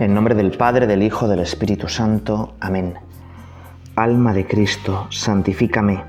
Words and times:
En 0.00 0.14
nombre 0.14 0.34
del 0.34 0.52
Padre, 0.52 0.86
del 0.86 1.02
Hijo, 1.02 1.28
del 1.28 1.40
Espíritu 1.40 1.86
Santo. 1.86 2.54
Amén. 2.58 2.94
Alma 3.96 4.32
de 4.32 4.46
Cristo, 4.46 5.06
santifícame. 5.10 6.02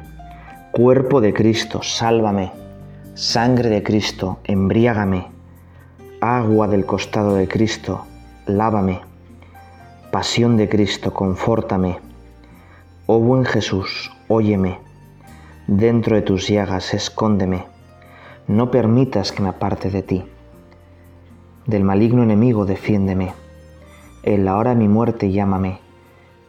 Cuerpo 0.72 1.20
de 1.20 1.34
Cristo, 1.34 1.84
sálvame. 1.84 2.54
Sangre 3.16 3.68
de 3.68 3.84
Cristo, 3.84 4.40
embriágame. 4.46 5.28
Agua 6.22 6.70
del 6.70 6.86
costado 6.86 7.36
de 7.36 7.50
Cristo, 7.50 8.06
lávame. 8.46 9.02
Pasión 10.10 10.56
de 10.56 10.70
Cristo, 10.70 11.14
confórtame. 11.14 12.00
Oh 13.08 13.20
buen 13.20 13.44
Jesús, 13.44 14.10
óyeme. 14.30 14.80
Dentro 15.68 16.16
de 16.16 16.22
tus 16.22 16.48
llagas, 16.48 16.94
escóndeme. 16.94 17.66
No 18.48 18.72
permitas 18.72 19.34
que 19.34 19.44
me 19.44 19.50
aparte 19.50 19.90
de 19.90 20.02
ti. 20.02 20.24
Del 21.66 21.84
maligno 21.84 22.24
enemigo, 22.24 22.66
defiéndeme 22.66 23.41
en 24.24 24.46
la 24.46 24.58
hora 24.58 24.72
de 24.72 24.76
mi 24.76 24.88
muerte 24.88 25.32
llámame 25.32 25.80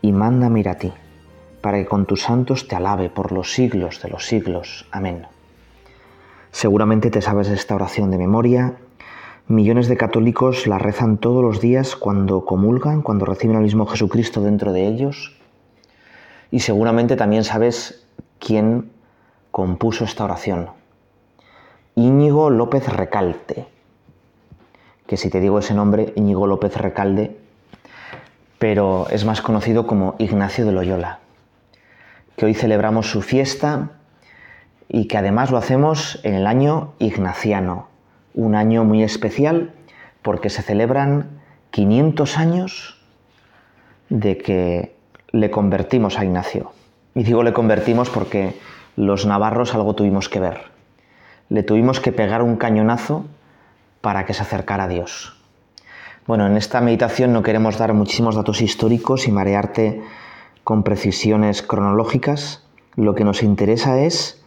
y 0.02 0.12
mándame 0.12 0.60
ir 0.60 0.68
a 0.68 0.78
ti, 0.78 0.92
para 1.60 1.78
que 1.78 1.86
con 1.86 2.06
tus 2.06 2.22
santos 2.22 2.68
te 2.68 2.76
alabe 2.76 3.08
por 3.08 3.32
los 3.32 3.52
siglos 3.52 4.02
de 4.02 4.10
los 4.10 4.26
siglos. 4.26 4.86
Amén. 4.90 5.26
Seguramente 6.50 7.10
te 7.10 7.22
sabes 7.22 7.48
esta 7.48 7.74
oración 7.74 8.10
de 8.10 8.18
memoria. 8.18 8.76
Millones 9.48 9.88
de 9.88 9.96
católicos 9.96 10.66
la 10.66 10.78
rezan 10.78 11.16
todos 11.16 11.42
los 11.42 11.60
días 11.60 11.96
cuando 11.96 12.44
comulgan, 12.44 13.00
cuando 13.00 13.24
reciben 13.24 13.56
al 13.56 13.62
mismo 13.62 13.86
Jesucristo 13.86 14.42
dentro 14.42 14.72
de 14.72 14.86
ellos. 14.86 15.34
Y 16.50 16.60
seguramente 16.60 17.16
también 17.16 17.44
sabes 17.44 18.06
quién 18.38 18.90
compuso 19.50 20.04
esta 20.04 20.24
oración. 20.24 20.70
Íñigo 21.94 22.50
López 22.50 22.86
Recalte. 22.88 23.66
Que 25.06 25.16
si 25.16 25.30
te 25.30 25.40
digo 25.40 25.58
ese 25.58 25.74
nombre, 25.74 26.12
Íñigo 26.16 26.46
López 26.46 26.76
Recalde, 26.76 27.41
pero 28.62 29.08
es 29.10 29.24
más 29.24 29.42
conocido 29.42 29.88
como 29.88 30.14
Ignacio 30.18 30.64
de 30.64 30.70
Loyola, 30.70 31.18
que 32.36 32.46
hoy 32.46 32.54
celebramos 32.54 33.10
su 33.10 33.20
fiesta 33.20 33.90
y 34.88 35.08
que 35.08 35.18
además 35.18 35.50
lo 35.50 35.58
hacemos 35.58 36.20
en 36.22 36.34
el 36.34 36.46
año 36.46 36.92
ignaciano, 37.00 37.88
un 38.34 38.54
año 38.54 38.84
muy 38.84 39.02
especial 39.02 39.72
porque 40.22 40.48
se 40.48 40.62
celebran 40.62 41.40
500 41.72 42.38
años 42.38 43.02
de 44.10 44.38
que 44.38 44.94
le 45.32 45.50
convertimos 45.50 46.20
a 46.20 46.24
Ignacio. 46.24 46.70
Y 47.16 47.24
digo 47.24 47.42
le 47.42 47.52
convertimos 47.52 48.10
porque 48.10 48.60
los 48.94 49.26
navarros 49.26 49.74
algo 49.74 49.96
tuvimos 49.96 50.28
que 50.28 50.38
ver. 50.38 50.60
Le 51.48 51.64
tuvimos 51.64 51.98
que 51.98 52.12
pegar 52.12 52.42
un 52.42 52.54
cañonazo 52.54 53.24
para 54.00 54.24
que 54.24 54.34
se 54.34 54.42
acercara 54.42 54.84
a 54.84 54.88
Dios. 54.88 55.41
Bueno, 56.24 56.46
en 56.46 56.56
esta 56.56 56.80
meditación 56.80 57.32
no 57.32 57.42
queremos 57.42 57.78
dar 57.78 57.92
muchísimos 57.94 58.36
datos 58.36 58.62
históricos 58.62 59.26
y 59.26 59.32
marearte 59.32 60.04
con 60.62 60.84
precisiones 60.84 61.62
cronológicas. 61.62 62.62
Lo 62.94 63.16
que 63.16 63.24
nos 63.24 63.42
interesa 63.42 63.98
es 63.98 64.40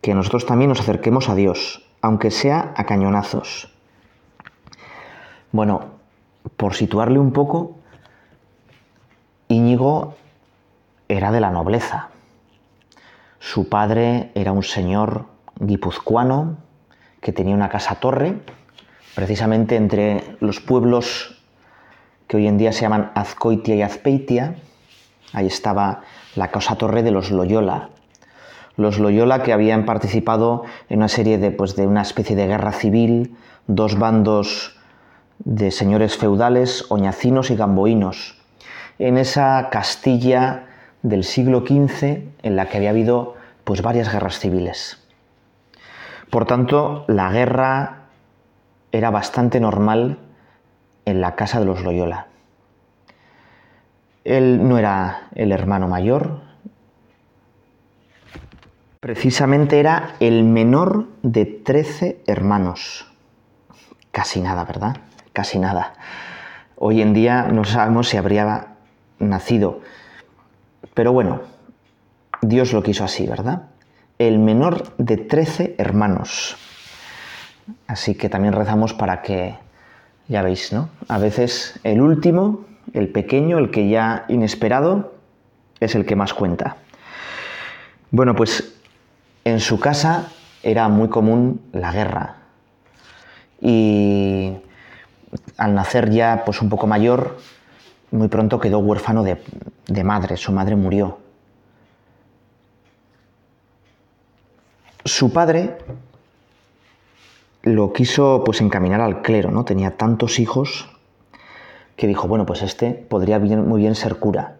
que 0.00 0.14
nosotros 0.14 0.46
también 0.46 0.70
nos 0.70 0.80
acerquemos 0.80 1.28
a 1.28 1.34
Dios, 1.34 1.86
aunque 2.00 2.30
sea 2.30 2.72
a 2.74 2.84
cañonazos. 2.86 3.70
Bueno, 5.52 5.90
por 6.56 6.72
situarle 6.72 7.18
un 7.18 7.32
poco, 7.32 7.76
Íñigo 9.48 10.14
era 11.08 11.32
de 11.32 11.40
la 11.40 11.50
nobleza. 11.50 12.08
Su 13.40 13.68
padre 13.68 14.30
era 14.34 14.52
un 14.52 14.62
señor 14.62 15.26
guipuzcoano 15.60 16.56
que 17.20 17.34
tenía 17.34 17.54
una 17.54 17.68
casa 17.68 17.96
torre 17.96 18.40
precisamente 19.16 19.76
entre 19.76 20.36
los 20.40 20.60
pueblos 20.60 21.42
que 22.28 22.36
hoy 22.36 22.46
en 22.46 22.58
día 22.58 22.70
se 22.72 22.82
llaman 22.82 23.12
Azcoitia 23.14 23.74
y 23.74 23.80
Azpeitia, 23.80 24.56
ahí 25.32 25.46
estaba 25.46 26.02
la 26.34 26.50
Casa 26.50 26.76
Torre 26.76 27.02
de 27.02 27.12
los 27.12 27.30
Loyola. 27.30 27.88
Los 28.76 28.98
Loyola 28.98 29.42
que 29.42 29.54
habían 29.54 29.86
participado 29.86 30.64
en 30.90 30.98
una 30.98 31.08
serie 31.08 31.38
de, 31.38 31.50
pues, 31.50 31.76
de 31.76 31.86
una 31.86 32.02
especie 32.02 32.36
de 32.36 32.46
guerra 32.46 32.72
civil, 32.72 33.34
dos 33.66 33.98
bandos 33.98 34.76
de 35.38 35.70
señores 35.70 36.18
feudales, 36.18 36.84
oñacinos 36.90 37.50
y 37.50 37.56
gamboínos, 37.56 38.36
en 38.98 39.16
esa 39.16 39.70
Castilla 39.70 40.66
del 41.02 41.24
siglo 41.24 41.60
XV 41.60 42.22
en 42.42 42.56
la 42.56 42.66
que 42.66 42.76
había 42.76 42.90
habido 42.90 43.34
pues, 43.64 43.80
varias 43.80 44.12
guerras 44.12 44.38
civiles. 44.40 45.02
Por 46.28 46.44
tanto, 46.44 47.06
la 47.08 47.32
guerra 47.32 48.05
era 48.96 49.10
bastante 49.10 49.60
normal 49.60 50.18
en 51.04 51.20
la 51.20 51.36
casa 51.36 51.60
de 51.60 51.66
los 51.66 51.82
Loyola. 51.82 52.28
Él 54.24 54.66
no 54.66 54.78
era 54.78 55.28
el 55.34 55.52
hermano 55.52 55.86
mayor, 55.86 56.40
precisamente 59.00 59.78
era 59.78 60.14
el 60.18 60.44
menor 60.44 61.08
de 61.22 61.44
13 61.44 62.22
hermanos. 62.26 63.06
Casi 64.10 64.40
nada, 64.40 64.64
¿verdad? 64.64 64.96
Casi 65.32 65.58
nada. 65.58 65.92
Hoy 66.76 67.02
en 67.02 67.12
día 67.12 67.42
no 67.42 67.64
sabemos 67.64 68.08
si 68.08 68.16
habría 68.16 68.76
nacido. 69.18 69.80
Pero 70.94 71.12
bueno, 71.12 71.42
Dios 72.40 72.72
lo 72.72 72.82
quiso 72.82 73.04
así, 73.04 73.26
¿verdad? 73.26 73.68
El 74.18 74.38
menor 74.38 74.96
de 74.96 75.18
13 75.18 75.74
hermanos. 75.78 76.56
Así 77.86 78.14
que 78.14 78.28
también 78.28 78.54
rezamos 78.54 78.94
para 78.94 79.22
que, 79.22 79.56
ya 80.28 80.42
veis, 80.42 80.72
¿no? 80.72 80.88
A 81.08 81.18
veces 81.18 81.78
el 81.84 82.00
último, 82.00 82.64
el 82.92 83.08
pequeño, 83.08 83.58
el 83.58 83.70
que 83.70 83.88
ya 83.88 84.24
inesperado, 84.28 85.14
es 85.80 85.94
el 85.94 86.06
que 86.06 86.16
más 86.16 86.34
cuenta. 86.34 86.76
Bueno, 88.10 88.34
pues 88.34 88.74
en 89.44 89.60
su 89.60 89.78
casa 89.78 90.28
era 90.62 90.88
muy 90.88 91.08
común 91.08 91.60
la 91.72 91.92
guerra. 91.92 92.36
Y 93.60 94.52
al 95.56 95.74
nacer 95.74 96.10
ya 96.10 96.42
pues 96.44 96.62
un 96.62 96.68
poco 96.68 96.86
mayor, 96.86 97.38
muy 98.10 98.28
pronto 98.28 98.60
quedó 98.60 98.78
huérfano 98.78 99.22
de, 99.22 99.42
de 99.86 100.04
madre, 100.04 100.36
su 100.36 100.52
madre 100.52 100.76
murió. 100.76 101.18
Su 105.04 105.32
padre 105.32 105.78
lo 107.66 107.92
quiso 107.92 108.44
pues 108.44 108.60
encaminar 108.60 109.00
al 109.00 109.22
clero, 109.22 109.50
¿no? 109.50 109.64
Tenía 109.64 109.96
tantos 109.96 110.38
hijos 110.38 110.88
que 111.96 112.06
dijo, 112.06 112.28
bueno, 112.28 112.46
pues 112.46 112.62
este 112.62 112.92
podría 112.92 113.40
muy 113.40 113.80
bien 113.80 113.96
ser 113.96 114.20
cura. 114.20 114.54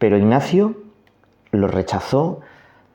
Pero 0.00 0.18
Ignacio 0.18 0.74
lo 1.52 1.68
rechazó 1.68 2.40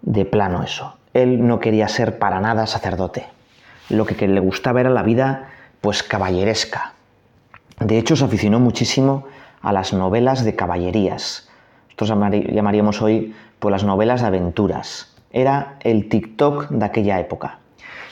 de 0.02 0.26
plano 0.26 0.64
eso. 0.64 0.98
Él 1.14 1.48
no 1.48 1.62
quería 1.62 1.88
ser 1.88 2.20
para 2.20 2.42
nada 2.42 2.68
sacerdote. 2.68 3.26
Lo 3.88 4.06
que 4.06 4.28
le 4.28 4.40
gustaba 4.42 4.82
era 4.82 4.90
la 4.90 5.02
vida 5.02 5.48
pues 5.80 6.04
caballeresca. 6.04 6.92
De 7.80 7.98
hecho, 7.98 8.18
se 8.18 8.26
aficionó 8.26 8.60
muchísimo 8.60 9.28
a 9.62 9.72
las 9.72 9.94
novelas 9.94 10.44
de 10.44 10.58
caballerías. 10.58 11.48
Esto 11.90 12.04
llamaríamos 12.04 13.02
hoy 13.02 13.34
pues 13.60 13.72
las 13.72 13.86
novelas 13.86 14.20
de 14.20 14.28
aventuras. 14.28 15.16
Era 15.32 15.78
el 15.80 16.10
TikTok 16.10 16.68
de 16.68 16.86
aquella 16.86 17.18
época 17.22 17.61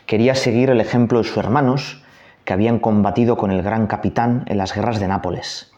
quería 0.10 0.34
seguir 0.34 0.72
el 0.72 0.82
ejemplo 0.82 1.20
de 1.20 1.24
sus 1.24 1.38
hermanos 1.38 2.02
que 2.44 2.54
habían 2.54 2.80
combatido 2.80 3.38
con 3.38 3.52
el 3.52 3.62
gran 3.62 3.86
capitán 3.86 4.44
en 4.48 4.58
las 4.58 4.74
guerras 4.74 5.00
de 5.00 5.08
Nápoles. 5.08 5.72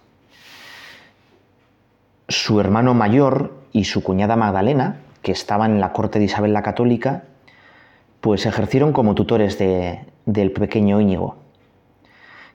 Su 2.29 2.61
hermano 2.61 2.93
mayor 2.93 3.53
y 3.73 3.83
su 3.83 4.01
cuñada 4.01 4.37
Magdalena, 4.37 5.01
que 5.21 5.33
estaban 5.33 5.71
en 5.71 5.81
la 5.81 5.91
corte 5.91 6.17
de 6.17 6.25
Isabel 6.25 6.53
la 6.53 6.63
Católica, 6.63 7.25
pues 8.21 8.45
ejercieron 8.45 8.93
como 8.93 9.15
tutores 9.15 9.57
del 9.57 10.51
pequeño 10.53 11.01
Íñigo. 11.01 11.35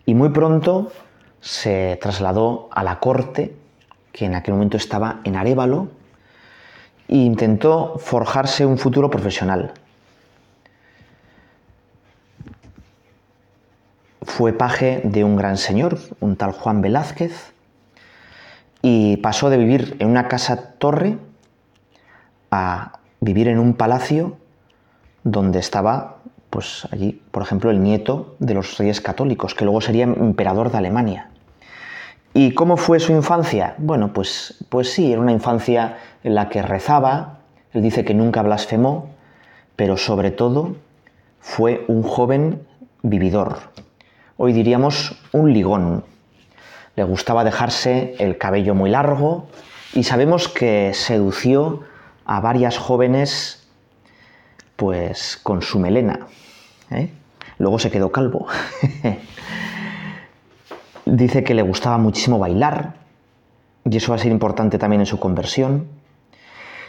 Y 0.07 0.15
muy 0.15 0.31
pronto 0.31 0.91
se 1.43 1.99
trasladó 2.01 2.71
a 2.73 2.85
la 2.85 3.01
corte, 3.01 3.55
que 4.13 4.25
en 4.25 4.35
aquel 4.35 4.55
momento 4.55 4.79
estaba 4.79 5.21
en 5.25 5.37
Arévalo, 5.37 5.89
e 7.07 7.17
intentó 7.17 7.99
forjarse 7.99 8.65
un 8.65 8.79
futuro 8.79 9.11
profesional. 9.11 9.75
Fue 14.27 14.53
paje 14.53 15.01
de 15.05 15.25
un 15.25 15.37
gran 15.37 15.57
señor, 15.57 15.99
un 16.21 16.37
tal 16.37 16.53
Juan 16.53 16.83
Velázquez, 16.83 17.55
y 18.83 19.17
pasó 19.19 19.51
de 19.51 19.57
vivir 19.57 19.97
en 20.01 20.09
una 20.09 20.29
casa 20.29 20.73
torre 20.79 21.17
a 22.51 22.99
vivir 23.21 23.49
en 23.49 23.59
un 23.59 23.75
palacio 23.75 24.37
donde 25.23 25.59
estaba, 25.59 26.19
pues 26.51 26.87
allí, 26.91 27.23
por 27.31 27.43
ejemplo, 27.43 27.71
el 27.71 27.83
nieto 27.83 28.37
de 28.39 28.55
los 28.55 28.77
reyes 28.79 29.01
católicos, 29.01 29.55
que 29.55 29.65
luego 29.65 29.81
sería 29.81 30.05
emperador 30.05 30.71
de 30.71 30.79
Alemania. 30.79 31.31
¿Y 32.35 32.53
cómo 32.53 32.77
fue 32.77 33.01
su 33.01 33.13
infancia? 33.13 33.75
Bueno, 33.79 34.13
pues, 34.13 34.63
pues 34.69 34.93
sí, 34.93 35.13
era 35.13 35.21
una 35.21 35.33
infancia 35.33 35.97
en 36.23 36.35
la 36.35 36.49
que 36.49 36.63
rezaba, 36.63 37.39
él 37.73 37.83
dice 37.83 38.05
que 38.05 38.13
nunca 38.13 38.43
blasfemó, 38.43 39.09
pero 39.77 39.97
sobre 39.97 40.31
todo 40.31 40.77
fue 41.41 41.85
un 41.89 42.03
joven 42.03 42.67
vividor, 43.03 43.59
hoy 44.37 44.53
diríamos 44.53 45.17
un 45.33 45.53
ligón. 45.53 46.05
le 46.95 47.05
gustaba 47.05 47.45
dejarse 47.45 48.15
el 48.19 48.39
cabello 48.39 48.75
muy 48.75 48.91
largo 48.91 49.49
y 49.93 50.05
sabemos 50.05 50.49
que 50.49 50.93
sedució 50.95 51.83
a 52.25 52.41
varias 52.41 52.79
jóvenes 52.79 53.69
pues 54.77 55.39
con 55.43 55.63
su 55.63 55.79
melena. 55.79 56.27
¿eh? 56.91 57.11
Luego 57.59 57.79
se 57.79 57.91
quedó 57.91 58.13
calvo. 58.13 58.47
Dice 61.07 61.45
que 61.45 61.55
le 61.55 61.63
gustaba 61.63 61.99
muchísimo 61.99 62.39
bailar 62.39 62.95
y 63.89 63.97
eso 63.97 64.13
va 64.13 64.17
a 64.17 64.19
ser 64.19 64.33
importante 64.33 64.79
también 64.79 65.01
en 65.01 65.07
su 65.07 65.19
conversión. 65.19 65.87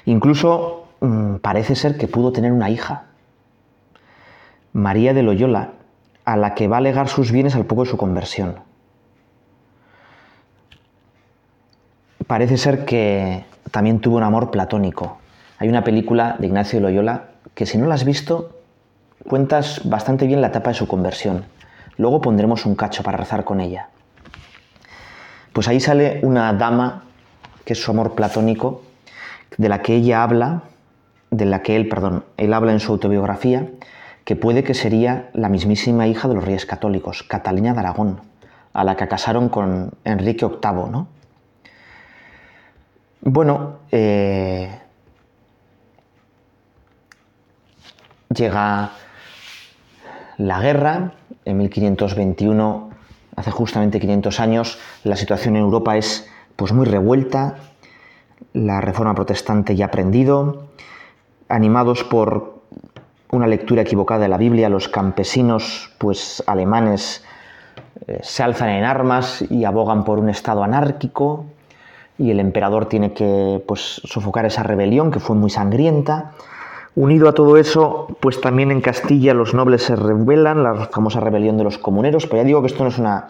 Incluso 0.06 0.88
mm, 1.00 1.36
parece 1.36 1.76
ser 1.76 1.98
que 1.98 2.08
pudo 2.08 2.32
tener 2.32 2.52
una 2.52 2.70
hija, 2.70 3.06
María 4.74 5.14
de 5.14 5.24
Loyola, 5.24 5.74
a 6.28 6.36
la 6.36 6.56
que 6.56 6.68
va 6.68 6.78
a 6.78 6.82
legar 6.82 7.08
sus 7.08 7.32
bienes 7.32 7.56
al 7.56 7.66
poco 7.66 7.86
de 7.86 7.90
su 7.90 7.96
conversión. 7.96 8.60
Parece 12.28 12.58
ser 12.58 12.84
que 12.84 13.46
también 13.72 14.02
tuvo 14.02 14.18
un 14.18 14.24
amor 14.24 14.52
platónico. 14.52 15.20
Hay 15.58 15.70
una 15.70 15.86
película 15.86 16.36
de 16.38 16.48
Ignacio 16.48 16.80
de 16.80 16.84
Loyola 16.84 17.30
que 17.56 17.66
si 17.66 17.78
no 17.78 17.88
la 17.88 17.96
has 17.96 18.04
visto, 18.04 18.60
cuentas 19.26 19.88
bastante 19.88 20.28
bien 20.28 20.42
la 20.42 20.48
etapa 20.48 20.72
de 20.72 20.74
su 20.74 20.86
conversión. 20.86 21.46
Luego 21.96 22.20
pondremos 22.20 22.66
un 22.66 22.76
cacho 22.76 23.04
para 23.04 23.18
rezar 23.18 23.46
con 23.46 23.62
ella. 23.62 23.88
Pues 25.54 25.70
ahí 25.70 25.80
sale 25.80 26.20
una 26.24 26.52
dama, 26.52 27.04
que 27.64 27.72
es 27.72 27.82
su 27.82 27.92
amor 27.92 28.16
platónico, 28.16 28.82
de 29.56 29.70
la 29.70 29.82
que 29.82 29.96
ella 29.96 30.24
habla, 30.24 30.64
de 31.32 31.46
la 31.46 31.62
que 31.62 31.78
él, 31.78 31.88
perdón, 31.88 32.26
él 32.36 32.54
habla 32.54 32.74
en 32.74 32.82
su 32.82 32.92
autobiografía, 32.92 33.66
que 34.28 34.36
puede 34.36 34.62
que 34.62 34.74
sería 34.74 35.30
la 35.32 35.48
mismísima 35.48 36.06
hija 36.06 36.28
de 36.28 36.34
los 36.34 36.44
reyes 36.44 36.66
católicos, 36.66 37.24
Catalina 37.24 37.72
de 37.72 37.80
Aragón, 37.80 38.20
a 38.74 38.84
la 38.84 38.98
que 38.98 39.08
casaron 39.08 39.48
con 39.48 39.94
Enrique 40.04 40.46
VIII, 40.46 40.92
¿no? 40.92 41.08
Bueno, 43.22 43.78
eh, 43.90 44.82
llega 48.36 48.92
la 50.36 50.60
guerra, 50.60 51.14
en 51.46 51.58
1521, 51.60 52.90
hace 53.38 53.52
justamente 53.52 54.02
500 54.02 54.42
años, 54.42 54.78
la 55.06 55.16
situación 55.16 55.56
en 55.56 55.62
Europa 55.62 55.96
es 55.96 56.30
pues 56.58 56.74
muy 56.74 56.86
revuelta, 56.86 57.56
la 58.52 58.82
reforma 58.82 59.16
protestante 59.16 59.78
ya 59.78 59.86
ha 59.86 59.88
aprendido, 59.88 60.68
animados 61.48 62.04
por 62.04 62.57
una 63.32 63.48
lectura 63.48 63.82
equivocada 63.82 64.22
de 64.22 64.30
la 64.30 64.38
Biblia, 64.38 64.70
los 64.70 64.88
campesinos 64.88 65.92
pues 65.98 66.44
alemanes 66.48 67.24
eh, 68.08 68.20
se 68.22 68.44
alzan 68.44 68.70
en 68.70 68.84
armas 68.84 69.44
y 69.50 69.66
abogan 69.66 70.04
por 70.04 70.20
un 70.20 70.30
estado 70.30 70.64
anárquico 70.64 71.46
y 72.18 72.32
el 72.32 72.40
emperador 72.40 72.88
tiene 72.88 73.14
que 73.14 73.64
pues 73.68 74.02
sofocar 74.06 74.46
esa 74.46 74.64
rebelión 74.64 75.12
que 75.12 75.20
fue 75.20 75.36
muy 75.36 75.50
sangrienta. 75.50 76.32
Unido 76.96 77.30
a 77.30 77.34
todo 77.34 77.58
eso, 77.58 78.08
pues 78.20 78.42
también 78.42 78.72
en 78.72 78.82
Castilla 78.82 79.36
los 79.36 79.54
nobles 79.54 79.84
se 79.84 79.96
rebelan, 79.96 80.64
la 80.64 80.88
famosa 80.88 81.20
rebelión 81.20 81.58
de 81.58 81.64
los 81.64 81.78
comuneros, 81.78 82.26
pero 82.26 82.42
ya 82.42 82.46
digo 82.46 82.62
que 82.62 82.68
esto 82.68 82.84
no 82.84 82.90
es 82.90 82.98
una 82.98 83.30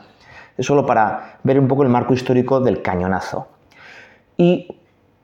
es 0.58 0.66
solo 0.66 0.86
para 0.86 1.38
ver 1.44 1.60
un 1.60 1.68
poco 1.68 1.84
el 1.84 1.90
marco 1.90 2.14
histórico 2.14 2.60
del 2.60 2.82
cañonazo. 2.82 3.48
Y 4.38 4.76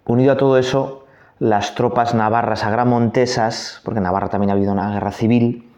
unido 0.05 0.33
a 0.33 0.37
todo 0.37 0.57
eso, 0.57 1.02
las 1.39 1.75
tropas 1.75 2.13
navarras 2.13 2.63
agramontesas, 2.63 3.81
porque 3.83 3.97
en 3.99 4.03
Navarra 4.03 4.29
también 4.29 4.51
ha 4.51 4.53
habido 4.53 4.71
una 4.71 4.91
guerra 4.91 5.11
civil, 5.11 5.69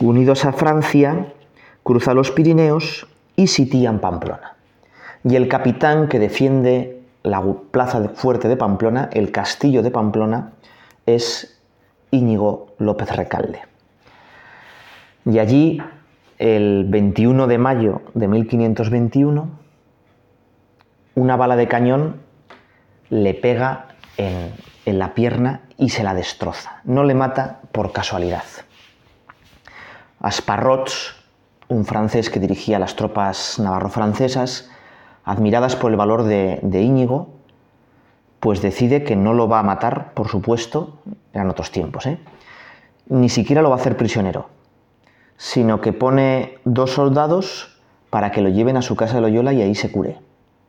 unidos 0.00 0.44
a 0.44 0.52
Francia, 0.52 1.32
cruzan 1.82 2.16
los 2.16 2.30
Pirineos 2.30 3.06
y 3.36 3.48
sitian 3.48 3.98
Pamplona. 3.98 4.56
Y 5.24 5.36
el 5.36 5.48
capitán 5.48 6.08
que 6.08 6.18
defiende 6.18 7.02
la 7.22 7.42
plaza 7.70 8.08
fuerte 8.14 8.48
de 8.48 8.56
Pamplona, 8.56 9.10
el 9.12 9.32
castillo 9.32 9.82
de 9.82 9.90
Pamplona, 9.90 10.52
es 11.06 11.60
Íñigo 12.10 12.68
López 12.78 13.14
Recalde. 13.14 13.62
Y 15.24 15.38
allí, 15.38 15.82
el 16.38 16.86
21 16.88 17.46
de 17.46 17.58
mayo 17.58 18.02
de 18.14 18.28
1521, 18.28 19.48
una 21.16 21.36
bala 21.36 21.56
de 21.56 21.68
cañón 21.68 22.20
le 23.10 23.34
pega 23.34 23.88
en, 24.18 24.98
la 24.98 25.14
pierna 25.14 25.62
y 25.76 25.90
se 25.90 26.02
la 26.02 26.14
destroza. 26.14 26.80
No 26.84 27.04
le 27.04 27.14
mata 27.14 27.60
por 27.72 27.92
casualidad. 27.92 28.44
Asparrots, 30.20 31.14
un 31.68 31.84
francés 31.84 32.30
que 32.30 32.40
dirigía 32.40 32.78
las 32.78 32.96
tropas 32.96 33.58
navarro-francesas, 33.58 34.70
admiradas 35.24 35.76
por 35.76 35.90
el 35.90 35.96
valor 35.96 36.24
de, 36.24 36.58
Íñigo, 36.62 37.28
pues 38.40 38.62
decide 38.62 39.04
que 39.04 39.14
no 39.14 39.34
lo 39.34 39.48
va 39.48 39.60
a 39.60 39.62
matar, 39.62 40.12
por 40.14 40.28
supuesto, 40.28 40.98
eran 41.32 41.50
otros 41.50 41.70
tiempos, 41.70 42.06
¿eh? 42.06 42.18
ni 43.08 43.28
siquiera 43.28 43.62
lo 43.62 43.68
va 43.70 43.76
a 43.76 43.78
hacer 43.78 43.96
prisionero, 43.96 44.48
sino 45.36 45.80
que 45.80 45.92
pone 45.92 46.58
dos 46.64 46.92
soldados 46.92 47.78
para 48.10 48.32
que 48.32 48.40
lo 48.40 48.48
lleven 48.48 48.76
a 48.76 48.82
su 48.82 48.96
casa 48.96 49.16
de 49.16 49.20
Loyola 49.20 49.52
y 49.52 49.62
ahí 49.62 49.74
se 49.74 49.92
cure. 49.92 50.18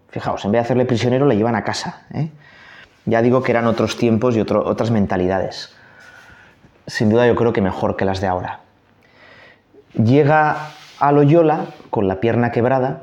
Fijaos, 0.09 0.43
en 0.45 0.51
vez 0.51 0.59
de 0.59 0.65
hacerle 0.65 0.85
prisionero, 0.85 1.25
le 1.25 1.37
llevan 1.37 1.55
a 1.55 1.63
casa. 1.63 2.05
¿eh? 2.13 2.31
Ya 3.09 3.21
digo 3.23 3.41
que 3.41 3.51
eran 3.51 3.65
otros 3.65 3.97
tiempos 3.97 4.35
y 4.35 4.41
otras 4.41 4.91
mentalidades. 4.91 5.73
Sin 6.85 7.09
duda 7.09 7.25
yo 7.25 7.35
creo 7.35 7.53
que 7.53 7.61
mejor 7.61 7.95
que 7.95 8.05
las 8.05 8.21
de 8.21 8.27
ahora. 8.27 8.61
Llega 9.93 10.69
a 10.99 11.11
Loyola 11.11 11.65
con 11.89 12.07
la 12.07 12.19
pierna 12.19 12.51
quebrada 12.51 13.01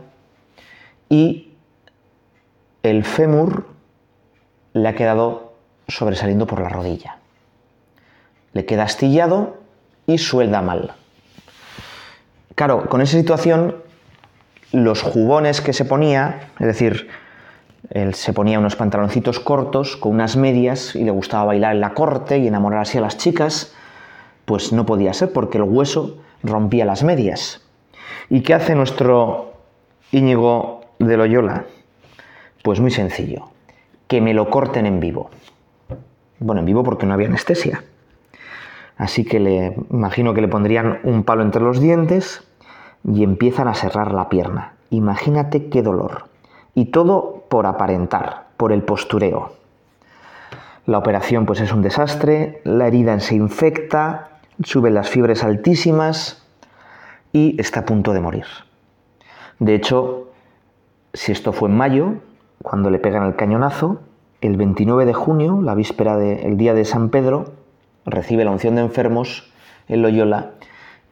y 1.08 1.55
el 2.82 3.05
fémur 3.05 3.67
le 4.75 4.88
ha 4.88 4.94
quedado 4.94 5.55
sobresaliendo 5.88 6.47
por 6.47 6.61
la 6.61 6.69
rodilla. 6.69 7.19
Le 8.52 8.64
queda 8.64 8.85
astillado 8.85 9.59
y 10.06 10.19
suelda 10.19 10.62
mal. 10.62 10.94
Claro, 12.55 12.88
con 12.88 13.00
esa 13.00 13.19
situación, 13.19 13.76
los 14.73 15.02
jubones 15.02 15.61
que 15.61 15.73
se 15.73 15.85
ponía, 15.85 16.50
es 16.61 16.67
decir, 16.67 17.09
él 17.91 18.15
se 18.15 18.33
ponía 18.33 18.59
unos 18.59 18.77
pantaloncitos 18.77 19.41
cortos 19.41 19.97
con 19.97 20.12
unas 20.12 20.37
medias 20.37 20.94
y 20.97 21.05
le 21.05 21.11
gustaba 21.11 21.44
bailar 21.44 21.75
en 21.75 21.81
la 21.81 21.95
corte 21.95 22.38
y 22.38 22.47
enamorar 22.49 22.81
así 22.81 22.99
a 22.99 23.00
las 23.00 23.16
chicas, 23.16 23.75
pues 24.45 24.73
no 24.73 24.87
podía 24.87 25.12
ser 25.12 25.33
porque 25.33 25.59
el 25.59 25.64
hueso 25.64 26.19
rompía 26.43 26.85
las 26.85 27.02
medias. 27.02 27.62
¿Y 28.28 28.40
qué 28.43 28.55
hace 28.55 28.75
nuestro 28.75 29.52
Íñigo 30.11 30.83
de 30.99 31.16
Loyola? 31.16 31.64
Pues 32.62 32.81
muy 32.81 32.90
sencillo, 32.90 33.50
que 34.09 34.21
me 34.21 34.35
lo 34.35 34.50
corten 34.50 34.87
en 34.87 34.99
vivo. 34.99 35.31
Bueno, 36.38 36.61
en 36.61 36.66
vivo 36.66 36.83
porque 36.83 37.07
no 37.07 37.14
había 37.14 37.28
anestesia. 37.28 37.85
Así 38.97 39.25
que 39.25 39.40
le 39.40 39.76
imagino 39.90 40.35
que 40.35 40.40
le 40.40 40.49
pondrían 40.49 41.00
un 41.05 41.23
palo 41.23 41.43
entre 41.43 41.62
los 41.62 41.81
dientes 41.81 42.43
y 43.05 43.23
empiezan 43.23 43.69
a 43.69 43.75
cerrar 43.75 44.12
la 44.12 44.28
pierna. 44.28 44.75
Imagínate 44.90 45.69
qué 45.69 45.83
dolor. 45.83 46.28
Y 46.75 46.87
todo 46.87 47.36
por 47.49 47.67
aparentar, 47.67 48.47
por 48.57 48.73
el 48.73 48.83
postureo. 48.83 49.53
La 50.87 50.99
operación 50.99 51.47
pues 51.47 51.61
es 51.61 51.73
un 51.73 51.83
desastre, 51.83 52.61
la 52.65 52.87
herida 52.87 53.19
se 53.21 53.35
infecta, 53.35 54.29
suben 54.62 54.95
las 54.95 55.09
fiebres 55.11 55.43
altísimas 55.43 56.47
y 57.33 57.61
está 57.61 57.81
a 57.81 57.85
punto 57.85 58.12
de 58.12 58.21
morir. 58.21 58.47
De 59.59 59.75
hecho, 59.75 60.31
si 61.12 61.33
esto 61.33 61.53
fue 61.53 61.69
en 61.69 61.76
mayo, 61.76 62.15
cuando 62.62 62.91
le 62.91 62.99
pegan 62.99 63.25
el 63.25 63.37
cañonazo, 63.37 64.00
el 64.41 64.57
29 64.57 65.07
de 65.07 65.15
junio, 65.15 65.61
la 65.62 65.75
víspera 65.75 66.17
del 66.17 66.57
día 66.57 66.75
de 66.75 66.85
San 66.85 67.09
Pedro, 67.11 67.53
recibe 68.05 68.45
la 68.45 68.50
unción 68.50 68.76
de 68.76 68.83
enfermos 68.83 69.50
en 69.88 70.03
Loyola 70.03 70.53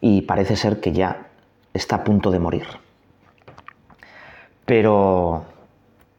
y 0.00 0.23
parece 0.23 0.57
ser 0.57 0.81
que 0.81 0.93
ya 0.93 1.29
está 1.73 1.97
a 1.97 2.05
punto 2.05 2.31
de 2.31 2.38
morir. 2.38 2.67
Pero 4.67 5.45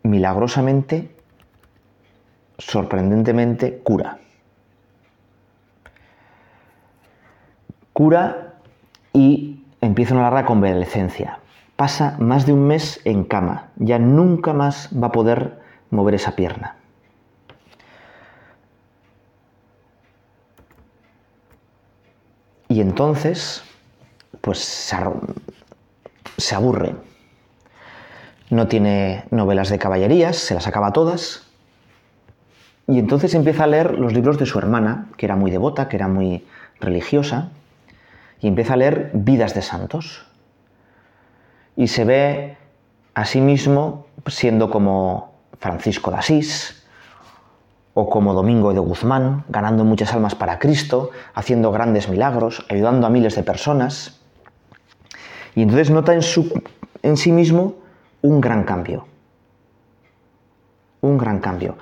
milagrosamente, 0.06 1.10
sorprendentemente, 2.58 3.80
cura. 3.80 4.20
Cura 7.94 8.54
y 9.14 9.64
empieza 9.82 10.14
una 10.14 10.24
larga 10.24 10.46
convalecencia. 10.46 11.40
Pasa 11.76 12.16
más 12.20 12.46
de 12.46 12.54
un 12.54 12.68
mes 12.68 13.02
en 13.04 13.24
cama. 13.24 13.72
Ya 13.76 14.00
nunca 14.00 14.54
más 14.54 14.90
va 14.92 15.08
a 15.08 15.12
poder 15.12 15.60
mover 15.90 16.16
esa 16.16 16.36
pierna. 16.36 16.76
Y 22.68 22.82
entonces, 22.82 23.64
pues 24.42 24.60
se, 24.60 26.56
aburre 26.56 26.96
no 28.50 28.68
tiene 28.68 29.26
novelas 29.32 29.70
de 29.70 29.80
caballerías, 29.80 30.38
se 30.38 30.54
las 30.54 30.68
acaba 30.68 30.94
todas. 30.94 31.48
Y 32.88 33.00
entonces 33.00 33.34
empieza 33.34 33.64
a 33.64 33.68
leer 33.68 33.98
los 33.98 34.14
libros 34.14 34.38
de 34.38 34.46
su 34.46 34.60
hermana, 34.60 35.08
que 35.18 35.26
era 35.26 35.36
muy 35.36 35.52
devota, 35.52 35.88
que 35.88 35.96
era 35.96 36.08
muy 36.08 36.46
religiosa, 36.80 37.50
y 38.40 38.48
empieza 38.48 38.74
a 38.74 38.78
leer 38.78 39.12
vidas 39.14 39.56
de 39.56 39.62
santos. 39.62 40.26
Y 41.76 41.88
se 41.88 42.06
ve 42.06 42.58
Asimismo, 43.16 44.08
siendo 44.28 44.70
como 44.70 45.36
Francisco 45.58 46.12
de 46.12 46.18
Asís 46.18 46.84
o 47.94 48.10
como 48.10 48.34
Domingo 48.34 48.74
de 48.74 48.80
Guzmán, 48.80 49.46
ganando 49.48 49.86
muchas 49.86 50.12
almas 50.14 50.36
para 50.36 50.60
Cristo, 50.60 51.12
haciendo 51.34 51.72
grandes 51.72 52.10
milagros, 52.10 52.66
ayudando 52.70 53.08
a 53.08 53.10
miles 53.10 53.38
de 53.38 53.44
personas. 53.44 54.20
Y 55.56 55.62
entonces 55.62 55.92
nota 55.92 56.14
en, 56.14 56.22
su, 56.22 56.62
en 57.04 57.16
sí 57.16 57.32
mismo 57.32 57.76
un 58.26 58.42
gran 58.42 58.64
cambio. 58.64 59.06
Un 61.02 61.18
gran 61.18 61.40
cambio. 61.40 61.78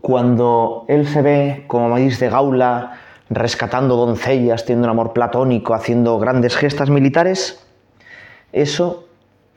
Cuando 0.00 0.84
él 0.88 1.06
se 1.08 1.22
ve 1.22 1.64
como 1.66 1.88
maíz 1.88 2.20
de 2.20 2.28
Gaula, 2.28 2.98
rescatando 3.30 3.96
doncellas, 3.96 4.66
teniendo 4.66 4.86
un 4.86 4.90
amor 4.90 5.12
platónico, 5.12 5.74
haciendo 5.74 6.18
grandes 6.18 6.56
gestas 6.56 6.90
militares, 6.90 7.66
eso 8.52 9.08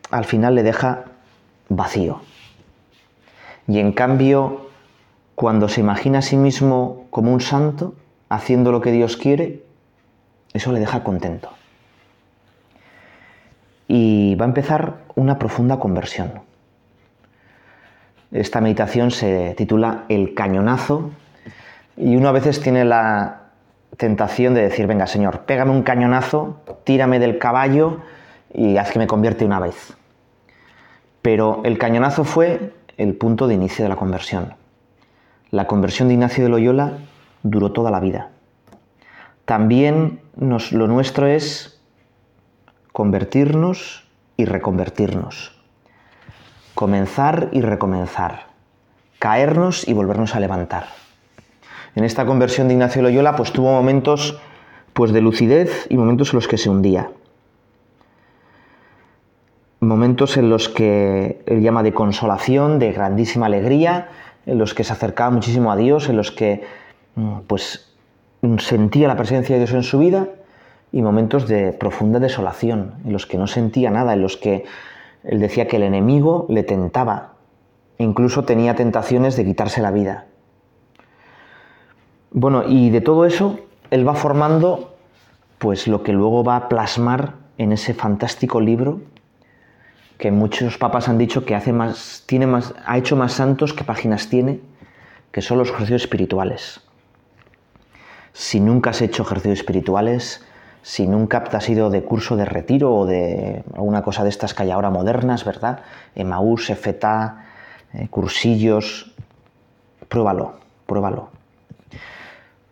al 0.09 0.23
final 0.23 0.55
le 0.55 0.63
deja 0.63 1.03
vacío. 1.67 2.21
Y 3.67 3.79
en 3.79 3.91
cambio, 3.91 4.69
cuando 5.35 5.67
se 5.67 5.81
imagina 5.81 6.19
a 6.19 6.23
sí 6.23 6.37
mismo 6.37 7.07
como 7.09 7.33
un 7.33 7.41
santo, 7.41 7.93
haciendo 8.29 8.71
lo 8.71 8.81
que 8.81 8.91
Dios 8.91 9.17
quiere, 9.17 9.63
eso 10.53 10.71
le 10.71 10.79
deja 10.79 11.03
contento. 11.03 11.58
Y 13.89 14.35
va 14.35 14.45
a 14.45 14.47
empezar 14.47 14.99
una 15.15 15.39
profunda 15.39 15.79
conversión. 15.79 16.31
Esta 18.31 18.61
meditación 18.61 19.09
se 19.09 19.55
titula 19.57 20.05
El 20.07 20.35
cañonazo 20.35 21.09
y 21.97 22.15
uno 22.15 22.29
a 22.29 22.31
veces 22.31 22.61
tiene 22.61 22.85
la 22.85 23.49
tentación 23.97 24.53
de 24.53 24.61
decir, 24.61 24.85
venga 24.85 25.07
Señor, 25.07 25.41
pégame 25.41 25.71
un 25.71 25.81
cañonazo, 25.81 26.61
tírame 26.83 27.17
del 27.17 27.39
caballo 27.39 28.01
y 28.53 28.77
haz 28.77 28.91
que 28.91 28.99
me 28.99 29.07
convierte 29.07 29.43
una 29.43 29.59
vez. 29.59 29.97
Pero 31.23 31.61
el 31.65 31.79
cañonazo 31.79 32.23
fue 32.23 32.73
el 32.97 33.15
punto 33.15 33.47
de 33.47 33.55
inicio 33.55 33.83
de 33.83 33.89
la 33.89 33.95
conversión. 33.95 34.53
La 35.49 35.65
conversión 35.65 36.07
de 36.07 36.13
Ignacio 36.13 36.43
de 36.43 36.51
Loyola 36.51 36.99
duró 37.41 37.71
toda 37.71 37.89
la 37.89 37.99
vida. 37.99 38.29
También 39.45 40.21
lo 40.37 40.87
nuestro 40.87 41.25
es 41.25 41.78
convertirnos 42.99 44.03
y 44.35 44.43
reconvertirnos. 44.43 45.55
Comenzar 46.75 47.47
y 47.53 47.61
recomenzar. 47.61 48.47
Caernos 49.19 49.87
y 49.87 49.93
volvernos 49.93 50.35
a 50.35 50.41
levantar. 50.41 50.87
En 51.95 52.03
esta 52.03 52.25
conversión 52.25 52.67
de 52.67 52.73
Ignacio 52.73 53.01
Loyola 53.01 53.37
pues 53.37 53.53
tuvo 53.53 53.71
momentos 53.71 54.37
pues 54.91 55.13
de 55.13 55.21
lucidez 55.21 55.87
y 55.89 55.95
momentos 55.95 56.33
en 56.33 56.35
los 56.35 56.49
que 56.49 56.57
se 56.57 56.69
hundía 56.69 57.09
momentos 59.79 60.35
en 60.35 60.49
los 60.49 60.67
que 60.67 61.41
él 61.45 61.61
llama 61.61 61.83
de 61.83 61.93
consolación, 61.93 62.79
de 62.79 62.91
grandísima 62.91 63.45
alegría, 63.45 64.09
en 64.45 64.57
los 64.57 64.73
que 64.73 64.83
se 64.83 64.91
acercaba 64.91 65.31
muchísimo 65.31 65.71
a 65.71 65.77
Dios, 65.77 66.09
en 66.09 66.17
los 66.17 66.33
que 66.33 66.65
mm, 67.15 67.39
pues 67.47 67.93
sentía 68.57 69.07
la 69.07 69.15
presencia 69.15 69.55
de 69.55 69.61
Dios 69.61 69.73
en 69.73 69.83
su 69.83 69.99
vida 69.99 70.27
y 70.91 71.01
momentos 71.01 71.47
de 71.47 71.71
profunda 71.73 72.19
desolación, 72.19 72.95
en 73.05 73.13
los 73.13 73.25
que 73.25 73.37
no 73.37 73.47
sentía 73.47 73.91
nada, 73.91 74.13
en 74.13 74.21
los 74.21 74.37
que 74.37 74.65
él 75.23 75.39
decía 75.39 75.67
que 75.67 75.77
el 75.77 75.83
enemigo 75.83 76.45
le 76.49 76.63
tentaba, 76.63 77.33
e 77.97 78.03
incluso 78.03 78.43
tenía 78.43 78.75
tentaciones 78.75 79.35
de 79.35 79.45
quitarse 79.45 79.81
la 79.81 79.91
vida. 79.91 80.25
Bueno, 82.31 82.63
y 82.67 82.89
de 82.89 83.01
todo 83.01 83.25
eso 83.25 83.59
él 83.91 84.07
va 84.07 84.13
formando 84.13 84.95
pues 85.57 85.87
lo 85.87 86.03
que 86.03 86.13
luego 86.13 86.43
va 86.43 86.55
a 86.55 86.69
plasmar 86.69 87.33
en 87.57 87.71
ese 87.73 87.93
fantástico 87.93 88.61
libro 88.61 89.01
que 90.17 90.31
muchos 90.31 90.77
papas 90.77 91.07
han 91.07 91.17
dicho 91.17 91.45
que 91.45 91.55
hace 91.55 91.71
más, 91.71 92.23
tiene 92.25 92.45
más, 92.45 92.73
ha 92.85 92.97
hecho 92.97 93.15
más 93.15 93.33
santos 93.33 93.73
que 93.73 93.85
páginas 93.85 94.27
tiene, 94.27 94.59
que 95.31 95.41
son 95.41 95.57
los 95.57 95.69
ejercicios 95.69 96.03
espirituales. 96.03 96.81
Si 98.33 98.59
nunca 98.59 98.89
has 98.89 99.01
hecho 99.01 99.23
ejercicios 99.23 99.59
espirituales, 99.59 100.45
si 100.81 101.07
nunca 101.07 101.43
has 101.51 101.69
ido 101.69 101.89
de 101.89 102.03
curso 102.03 102.35
de 102.35 102.45
retiro 102.45 102.95
o 102.95 103.05
de 103.05 103.63
alguna 103.75 104.01
cosa 104.01 104.23
de 104.23 104.29
estas 104.29 104.53
que 104.53 104.63
hay 104.63 104.71
ahora 104.71 104.89
modernas, 104.89 105.45
¿verdad? 105.45 105.81
Emaús, 106.15 106.67
FETA, 106.67 107.45
eh, 107.93 108.07
cursillos, 108.09 109.13
pruébalo, 110.07 110.59
pruébalo. 110.85 111.29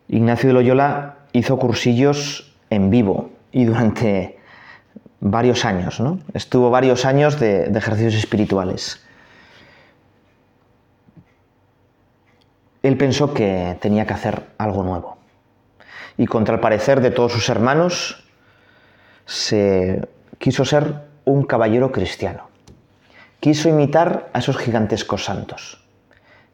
Ignacio 0.08 0.48
de 0.48 0.54
Loyola 0.54 1.16
hizo 1.32 1.58
cursillos 1.58 2.54
en 2.70 2.90
vivo 2.90 3.30
y 3.52 3.64
durante 3.64 4.38
varios 5.20 5.64
años, 5.64 6.00
¿no? 6.00 6.18
Estuvo 6.34 6.70
varios 6.70 7.04
años 7.04 7.38
de, 7.40 7.64
ejercicios 7.64 8.14
espirituales. 8.14 9.04
Él 12.82 12.96
pensó 12.96 13.34
que 13.34 13.76
tenía 13.80 14.06
que 14.06 14.14
hacer 14.14 14.44
algo 14.56 14.82
nuevo. 14.82 15.17
Y 16.18 16.26
contra 16.26 16.56
el 16.56 16.60
parecer 16.60 17.00
de 17.00 17.10
todos 17.10 17.32
sus 17.32 17.48
hermanos, 17.48 18.22
se 19.24 20.06
quiso 20.38 20.66
ser 20.66 21.06
un 21.24 21.44
caballero 21.44 21.92
cristiano. 21.92 22.48
Quiso 23.40 23.68
imitar 23.68 24.28
a 24.32 24.40
esos 24.40 24.58
gigantescos 24.58 25.24
santos 25.24 25.84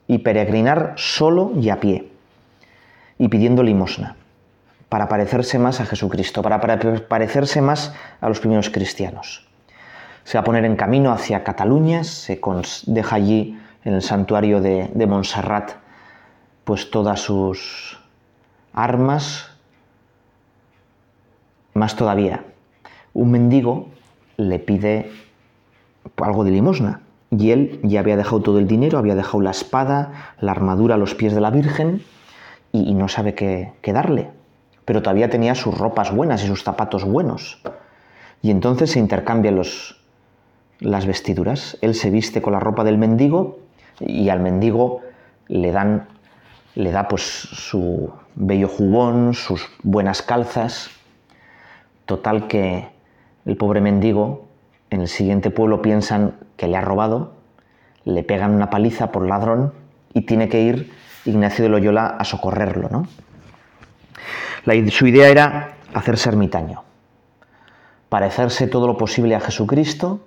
y 0.07 0.19
peregrinar 0.19 0.95
solo 0.97 1.53
y 1.57 1.71
a 1.71 1.81
pie 1.81 2.11
y 3.19 3.29
pidiendo 3.29 3.63
limosna 3.63 4.17
para 4.89 5.09
parecerse 5.09 5.59
más 5.59 5.81
a 5.81 5.87
Jesucristo, 5.87 6.43
para 6.43 6.61
parecerse 6.61 7.61
más 7.61 7.95
a 8.21 8.29
los 8.29 8.41
primeros 8.41 8.71
cristianos. 8.71 9.47
Se 10.25 10.37
va 10.39 10.43
a 10.43 10.45
poner 10.45 10.65
en 10.65 10.77
camino 10.77 11.13
hacia 11.13 11.43
Cataluña, 11.43 12.05
se 12.05 12.41
deja 12.87 13.17
allí 13.17 13.59
en 13.85 13.95
el 13.95 14.03
santuario 14.03 14.61
de, 14.61 14.91
de 14.95 15.07
Montserrat 15.07 15.73
pues 16.65 16.91
todas 16.91 17.21
sus 17.21 17.99
armas, 18.73 19.54
más 21.75 21.97
todavía, 21.97 22.45
un 23.13 23.31
mendigo 23.31 23.89
le 24.37 24.59
pide 24.59 25.11
algo 26.17 26.45
de 26.45 26.51
limosna 26.51 27.01
y 27.31 27.51
él 27.51 27.81
ya 27.83 28.01
había 28.01 28.17
dejado 28.17 28.41
todo 28.41 28.59
el 28.59 28.67
dinero, 28.67 28.99
había 28.99 29.15
dejado 29.15 29.41
la 29.41 29.51
espada, 29.51 30.35
la 30.41 30.53
armadura 30.53 30.95
a 30.95 30.99
los 30.99 31.15
pies 31.15 31.35
de 31.35 31.41
la 31.41 31.51
Virgen 31.51 32.03
y, 32.73 32.95
no 32.95 33.09
sabe 33.09 33.35
qué 33.35 33.93
darle 33.93 34.31
pero 34.85 35.03
todavía 35.03 35.31
tenía 35.31 35.55
sus 35.55 35.77
ropas 35.77 36.15
buenas 36.15 36.45
y 36.45 36.47
sus 36.47 36.63
zapatos 36.63 37.05
buenos. 37.05 37.61
Y 38.43 38.51
entonces 38.51 38.93
se 38.93 38.99
intercambian 38.99 39.57
los, 39.57 39.99
las 40.81 41.07
vestiduras. 41.07 41.79
Él 41.81 41.95
se 41.95 42.11
viste 42.11 42.43
con 42.43 42.53
la 42.53 42.61
ropa 42.61 42.85
del 42.85 42.99
mendigo 42.99 43.59
y 44.01 44.29
al 44.29 44.41
mendigo 44.41 45.01
le 45.49 45.73
dan 45.73 46.09
le 46.75 46.91
da 46.91 47.07
pues 47.07 47.23
su 47.23 48.11
bello 48.35 48.67
jubón, 48.67 49.33
sus 49.35 49.69
buenas 49.85 50.23
calzas. 50.23 50.91
Total 52.07 52.49
que 52.49 52.89
el 53.47 53.57
pobre 53.57 53.81
mendigo 53.81 54.47
en 54.91 55.01
el 55.01 55.09
siguiente 55.09 55.51
pueblo 55.51 55.83
piensan 55.83 56.35
que 56.57 56.69
le 56.69 56.77
ha 56.77 56.81
robado, 56.81 57.33
le 58.05 58.23
pegan 58.23 58.53
una 58.55 58.71
paliza 58.71 59.11
por 59.11 59.27
ladrón 59.27 59.73
y 60.13 60.23
tiene 60.23 60.49
que 60.49 60.61
ir 60.61 60.93
Ignacio 61.25 61.65
de 61.65 61.71
Loyola 61.71 62.07
a 62.19 62.25
socorrerlo, 62.25 62.89
¿no? 62.91 63.07
su 64.91 65.07
idea 65.07 65.29
era 65.29 65.77
hacerse 65.93 66.29
ermitaño, 66.29 66.85
parecerse 68.09 68.67
todo 68.67 68.87
lo 68.87 68.97
posible 68.97 69.35
a 69.35 69.41
Jesucristo 69.41 70.21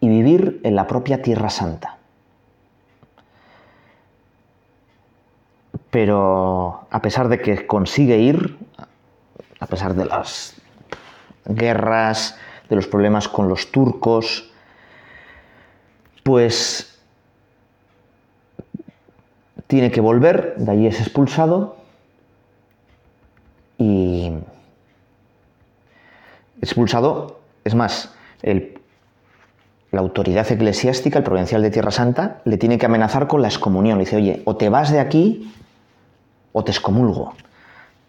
y 0.00 0.08
vivir 0.08 0.60
en 0.64 0.76
la 0.76 0.86
propia 0.86 1.22
Tierra 1.22 1.50
Santa. 1.50 1.98
Pero 5.90 6.86
a 6.90 7.02
pesar 7.02 7.28
de 7.28 7.40
que 7.40 7.66
consigue 7.66 8.18
ir, 8.18 8.58
a 9.58 9.66
pesar 9.66 9.94
de 9.94 10.04
las 10.04 10.59
guerras, 11.44 12.38
de 12.68 12.76
los 12.76 12.86
problemas 12.86 13.28
con 13.28 13.48
los 13.48 13.72
turcos, 13.72 14.50
pues 16.22 16.98
tiene 19.66 19.90
que 19.90 20.00
volver, 20.00 20.54
de 20.56 20.70
allí 20.70 20.86
es 20.86 21.00
expulsado 21.00 21.76
y 23.78 24.30
expulsado, 26.60 27.40
es 27.64 27.74
más, 27.74 28.14
la 28.42 30.00
autoridad 30.00 30.50
eclesiástica, 30.50 31.18
el 31.18 31.24
provincial 31.24 31.62
de 31.62 31.70
Tierra 31.70 31.90
Santa, 31.90 32.40
le 32.44 32.58
tiene 32.58 32.78
que 32.78 32.86
amenazar 32.86 33.26
con 33.26 33.42
la 33.42 33.48
excomunión. 33.48 33.98
Le 33.98 34.04
dice, 34.04 34.16
oye, 34.16 34.42
o 34.44 34.56
te 34.56 34.68
vas 34.68 34.92
de 34.92 35.00
aquí 35.00 35.52
o 36.52 36.62
te 36.64 36.70
excomulgo, 36.70 37.34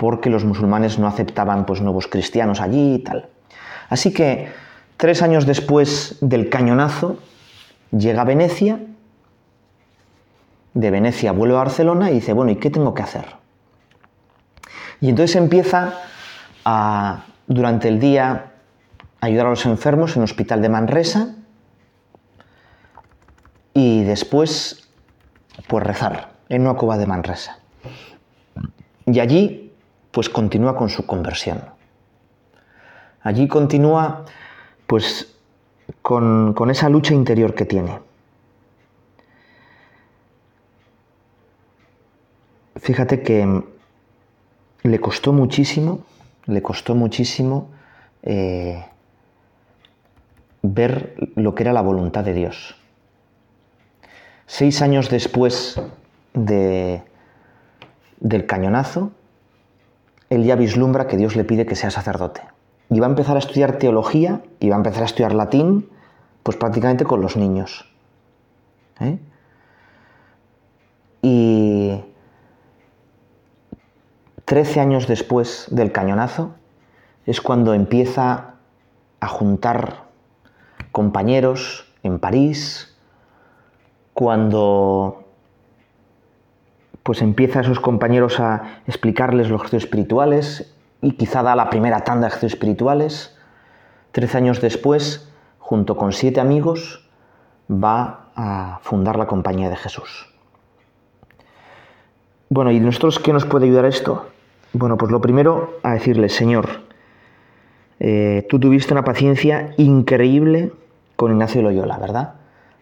porque 0.01 0.31
los 0.31 0.45
musulmanes 0.45 0.97
no 0.97 1.05
aceptaban 1.05 1.67
pues, 1.67 1.79
nuevos 1.79 2.07
cristianos 2.07 2.59
allí 2.59 2.95
y 2.95 2.99
tal. 3.03 3.29
Así 3.87 4.11
que 4.11 4.51
tres 4.97 5.21
años 5.21 5.45
después 5.45 6.17
del 6.21 6.49
cañonazo, 6.49 7.19
llega 7.91 8.23
a 8.23 8.25
Venecia, 8.25 8.79
de 10.73 10.89
Venecia 10.89 11.33
vuelve 11.33 11.53
a 11.53 11.59
Barcelona 11.59 12.09
y 12.09 12.15
dice, 12.15 12.33
bueno, 12.33 12.51
¿y 12.51 12.55
qué 12.55 12.71
tengo 12.71 12.95
que 12.95 13.03
hacer? 13.03 13.25
Y 15.01 15.09
entonces 15.09 15.35
empieza 15.35 15.93
a, 16.65 17.25
durante 17.45 17.87
el 17.87 17.99
día, 17.99 18.53
ayudar 19.19 19.45
a 19.45 19.49
los 19.51 19.67
enfermos 19.67 20.15
en 20.15 20.23
el 20.23 20.23
hospital 20.23 20.63
de 20.63 20.69
Manresa 20.69 21.35
y 23.75 24.03
después 24.03 24.89
pues 25.67 25.83
rezar 25.83 26.31
en 26.49 26.63
una 26.63 26.73
cueva 26.73 26.97
de 26.97 27.05
Manresa. 27.05 27.59
Y 29.05 29.19
allí 29.19 29.60
pues 30.11 30.29
continúa 30.29 30.75
con 30.75 30.89
su 30.89 31.05
conversión. 31.05 31.63
Allí 33.21 33.47
continúa 33.47 34.25
pues 34.87 35.35
con, 36.01 36.53
con 36.53 36.69
esa 36.69 36.89
lucha 36.89 37.13
interior 37.13 37.53
que 37.53 37.65
tiene. 37.65 37.99
Fíjate 42.75 43.21
que 43.21 43.63
le 44.83 44.99
costó 44.99 45.33
muchísimo, 45.33 45.99
le 46.45 46.61
costó 46.61 46.95
muchísimo 46.95 47.69
eh, 48.23 48.83
ver 50.63 51.15
lo 51.35 51.53
que 51.53 51.63
era 51.63 51.73
la 51.73 51.81
voluntad 51.81 52.23
de 52.23 52.33
Dios. 52.33 52.75
Seis 54.47 54.81
años 54.81 55.09
después 55.09 55.79
de, 56.33 57.03
del 58.19 58.45
cañonazo, 58.45 59.11
él 60.31 60.45
ya 60.45 60.55
vislumbra 60.55 61.07
que 61.07 61.17
Dios 61.17 61.35
le 61.35 61.43
pide 61.43 61.65
que 61.65 61.75
sea 61.75 61.91
sacerdote. 61.91 62.41
Y 62.89 63.01
va 63.01 63.07
a 63.07 63.09
empezar 63.09 63.35
a 63.35 63.39
estudiar 63.39 63.77
teología 63.77 64.41
y 64.61 64.69
va 64.69 64.75
a 64.75 64.77
empezar 64.77 65.03
a 65.03 65.05
estudiar 65.05 65.33
latín, 65.33 65.89
pues 66.41 66.55
prácticamente 66.55 67.03
con 67.03 67.21
los 67.21 67.35
niños. 67.35 67.85
¿eh? 69.01 69.19
Y 71.21 72.01
trece 74.45 74.79
años 74.79 75.05
después 75.05 75.67
del 75.69 75.91
cañonazo 75.91 76.55
es 77.25 77.41
cuando 77.41 77.73
empieza 77.73 78.55
a 79.19 79.27
juntar 79.27 80.05
compañeros 80.93 81.93
en 82.03 82.19
París, 82.19 82.95
cuando 84.13 85.20
pues 87.03 87.21
empieza 87.21 87.59
a 87.59 87.61
esos 87.63 87.79
compañeros 87.79 88.39
a 88.39 88.81
explicarles 88.87 89.49
los 89.49 89.59
ejercicios 89.59 89.83
espirituales 89.83 90.75
y 91.01 91.13
quizá 91.13 91.41
da 91.43 91.55
la 91.55 91.69
primera 91.69 92.03
tanda 92.03 92.21
de 92.21 92.27
ejercicios 92.27 92.53
espirituales. 92.53 93.37
Trece 94.11 94.37
años 94.37 94.61
después, 94.61 95.31
junto 95.59 95.95
con 95.95 96.11
siete 96.11 96.39
amigos, 96.39 97.09
va 97.71 98.27
a 98.35 98.79
fundar 98.83 99.17
la 99.17 99.27
Compañía 99.27 99.69
de 99.69 99.75
Jesús. 99.75 100.27
Bueno, 102.49 102.71
¿y 102.71 102.79
nosotros 102.79 103.19
qué 103.19 103.31
nos 103.31 103.45
puede 103.45 103.65
ayudar 103.65 103.85
esto? 103.85 104.27
Bueno, 104.73 104.97
pues 104.97 105.11
lo 105.11 105.21
primero 105.21 105.79
a 105.83 105.93
decirle, 105.93 106.29
Señor, 106.29 106.67
eh, 107.99 108.45
tú 108.49 108.59
tuviste 108.59 108.93
una 108.93 109.03
paciencia 109.03 109.73
increíble 109.77 110.73
con 111.15 111.31
Ignacio 111.31 111.61
Loyola, 111.61 111.97
¿verdad? 111.97 112.33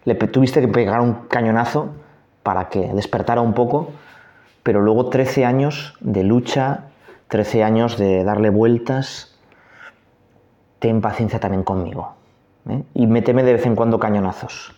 Le 0.04 0.14
tuviste 0.14 0.60
que 0.60 0.68
pegar 0.68 1.00
un 1.00 1.26
cañonazo 1.28 1.90
para 2.42 2.68
que 2.68 2.90
despertara 2.94 3.40
un 3.40 3.52
poco, 3.52 3.90
pero 4.62 4.80
luego 4.80 5.08
13 5.08 5.44
años 5.44 5.94
de 6.00 6.24
lucha, 6.24 6.84
13 7.28 7.64
años 7.64 7.96
de 7.98 8.24
darle 8.24 8.50
vueltas, 8.50 9.38
ten 10.78 11.00
paciencia 11.00 11.40
también 11.40 11.62
conmigo. 11.62 12.14
¿eh? 12.68 12.82
Y 12.94 13.06
méteme 13.06 13.42
de 13.42 13.54
vez 13.54 13.66
en 13.66 13.76
cuando 13.76 13.98
cañonazos. 13.98 14.74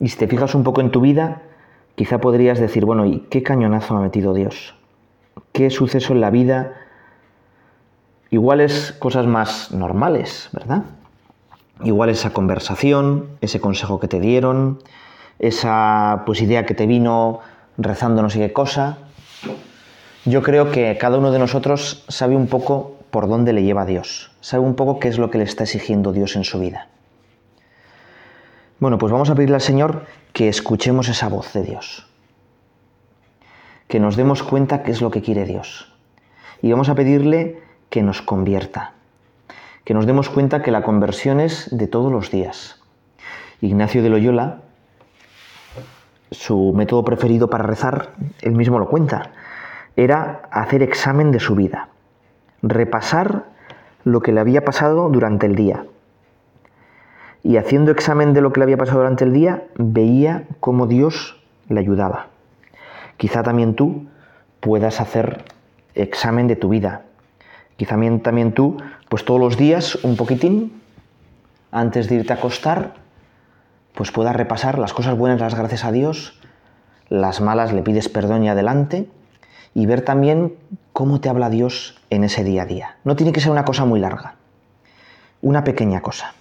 Y 0.00 0.08
si 0.08 0.18
te 0.18 0.26
fijas 0.26 0.54
un 0.54 0.64
poco 0.64 0.80
en 0.80 0.90
tu 0.90 1.00
vida, 1.00 1.42
quizá 1.94 2.18
podrías 2.18 2.58
decir, 2.58 2.84
bueno, 2.84 3.06
¿y 3.06 3.20
qué 3.30 3.42
cañonazo 3.42 3.94
me 3.94 4.00
ha 4.00 4.02
metido 4.02 4.34
Dios? 4.34 4.74
¿Qué 5.52 5.70
suceso 5.70 6.12
en 6.12 6.20
la 6.20 6.30
vida? 6.30 6.74
Igual 8.30 8.60
es 8.60 8.92
cosas 8.92 9.26
más 9.26 9.70
normales, 9.72 10.48
¿verdad? 10.52 10.82
Igual 11.82 12.10
esa 12.10 12.32
conversación, 12.32 13.28
ese 13.40 13.60
consejo 13.60 14.00
que 14.00 14.08
te 14.08 14.20
dieron, 14.20 14.80
esa 15.38 16.22
pues 16.26 16.40
idea 16.42 16.66
que 16.66 16.74
te 16.74 16.86
vino 16.86 17.40
rezando 17.78 18.22
no 18.22 18.30
sé 18.30 18.38
qué 18.38 18.52
cosa, 18.52 18.98
yo 20.24 20.42
creo 20.42 20.70
que 20.70 20.96
cada 20.98 21.18
uno 21.18 21.30
de 21.30 21.38
nosotros 21.38 22.04
sabe 22.08 22.36
un 22.36 22.46
poco 22.46 22.96
por 23.10 23.28
dónde 23.28 23.52
le 23.52 23.62
lleva 23.62 23.84
Dios, 23.84 24.32
sabe 24.40 24.62
un 24.62 24.74
poco 24.74 24.98
qué 24.98 25.08
es 25.08 25.18
lo 25.18 25.30
que 25.30 25.38
le 25.38 25.44
está 25.44 25.64
exigiendo 25.64 26.12
Dios 26.12 26.36
en 26.36 26.44
su 26.44 26.58
vida. 26.58 26.88
Bueno, 28.80 28.98
pues 28.98 29.12
vamos 29.12 29.30
a 29.30 29.34
pedirle 29.34 29.56
al 29.56 29.60
Señor 29.60 30.06
que 30.32 30.48
escuchemos 30.48 31.08
esa 31.08 31.28
voz 31.28 31.52
de 31.52 31.62
Dios, 31.62 32.06
que 33.86 34.00
nos 34.00 34.16
demos 34.16 34.42
cuenta 34.42 34.82
qué 34.82 34.90
es 34.90 35.00
lo 35.00 35.10
que 35.10 35.22
quiere 35.22 35.44
Dios. 35.44 35.92
Y 36.60 36.70
vamos 36.72 36.88
a 36.88 36.94
pedirle 36.94 37.62
que 37.90 38.02
nos 38.02 38.22
convierta, 38.22 38.94
que 39.84 39.94
nos 39.94 40.06
demos 40.06 40.28
cuenta 40.28 40.62
que 40.62 40.70
la 40.70 40.82
conversión 40.82 41.38
es 41.38 41.68
de 41.70 41.86
todos 41.86 42.10
los 42.10 42.30
días. 42.30 42.80
Ignacio 43.60 44.02
de 44.02 44.08
Loyola, 44.08 44.62
su 46.34 46.72
método 46.74 47.04
preferido 47.04 47.48
para 47.48 47.64
rezar, 47.64 48.10
él 48.42 48.52
mismo 48.52 48.78
lo 48.78 48.88
cuenta, 48.88 49.30
era 49.96 50.42
hacer 50.50 50.82
examen 50.82 51.30
de 51.30 51.40
su 51.40 51.54
vida, 51.54 51.88
repasar 52.62 53.44
lo 54.04 54.20
que 54.20 54.32
le 54.32 54.40
había 54.40 54.64
pasado 54.64 55.08
durante 55.08 55.46
el 55.46 55.54
día. 55.54 55.86
Y 57.42 57.56
haciendo 57.56 57.90
examen 57.90 58.32
de 58.32 58.40
lo 58.40 58.52
que 58.52 58.60
le 58.60 58.64
había 58.64 58.76
pasado 58.76 58.98
durante 58.98 59.24
el 59.24 59.32
día, 59.32 59.64
veía 59.76 60.44
cómo 60.60 60.86
Dios 60.86 61.40
le 61.68 61.80
ayudaba. 61.80 62.28
Quizá 63.16 63.42
también 63.42 63.74
tú 63.74 64.06
puedas 64.60 65.00
hacer 65.00 65.44
examen 65.94 66.46
de 66.48 66.56
tu 66.56 66.68
vida. 66.68 67.02
Quizá 67.76 67.96
también, 68.22 68.52
tú, 68.52 68.76
pues 69.08 69.24
todos 69.24 69.40
los 69.40 69.56
días, 69.56 69.96
un 70.04 70.16
poquitín, 70.16 70.80
antes 71.72 72.08
de 72.08 72.16
irte 72.16 72.32
a 72.32 72.36
acostar, 72.36 72.94
pues 73.94 74.10
puedas 74.10 74.36
repasar 74.36 74.78
las 74.78 74.92
cosas 74.92 75.16
buenas, 75.16 75.40
las 75.40 75.54
gracias 75.54 75.84
a 75.84 75.92
Dios, 75.92 76.38
las 77.08 77.40
malas 77.40 77.72
le 77.72 77.82
pides 77.82 78.08
perdón 78.08 78.44
y 78.44 78.48
adelante, 78.48 79.08
y 79.74 79.86
ver 79.86 80.02
también 80.02 80.54
cómo 80.92 81.20
te 81.20 81.28
habla 81.28 81.50
Dios 81.50 82.00
en 82.10 82.24
ese 82.24 82.44
día 82.44 82.62
a 82.62 82.66
día. 82.66 82.96
No 83.04 83.16
tiene 83.16 83.32
que 83.32 83.40
ser 83.40 83.50
una 83.50 83.64
cosa 83.64 83.84
muy 83.84 84.00
larga, 84.00 84.36
una 85.42 85.64
pequeña 85.64 86.00
cosa. 86.00 86.34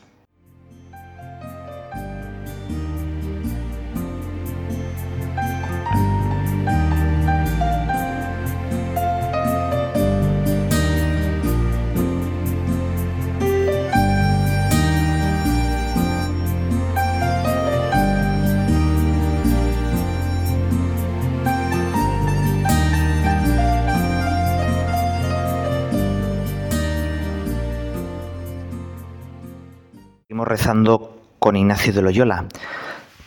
Rezando 30.54 31.20
con 31.40 31.56
Ignacio 31.56 31.92
de 31.94 32.04
Loyola. 32.04 32.46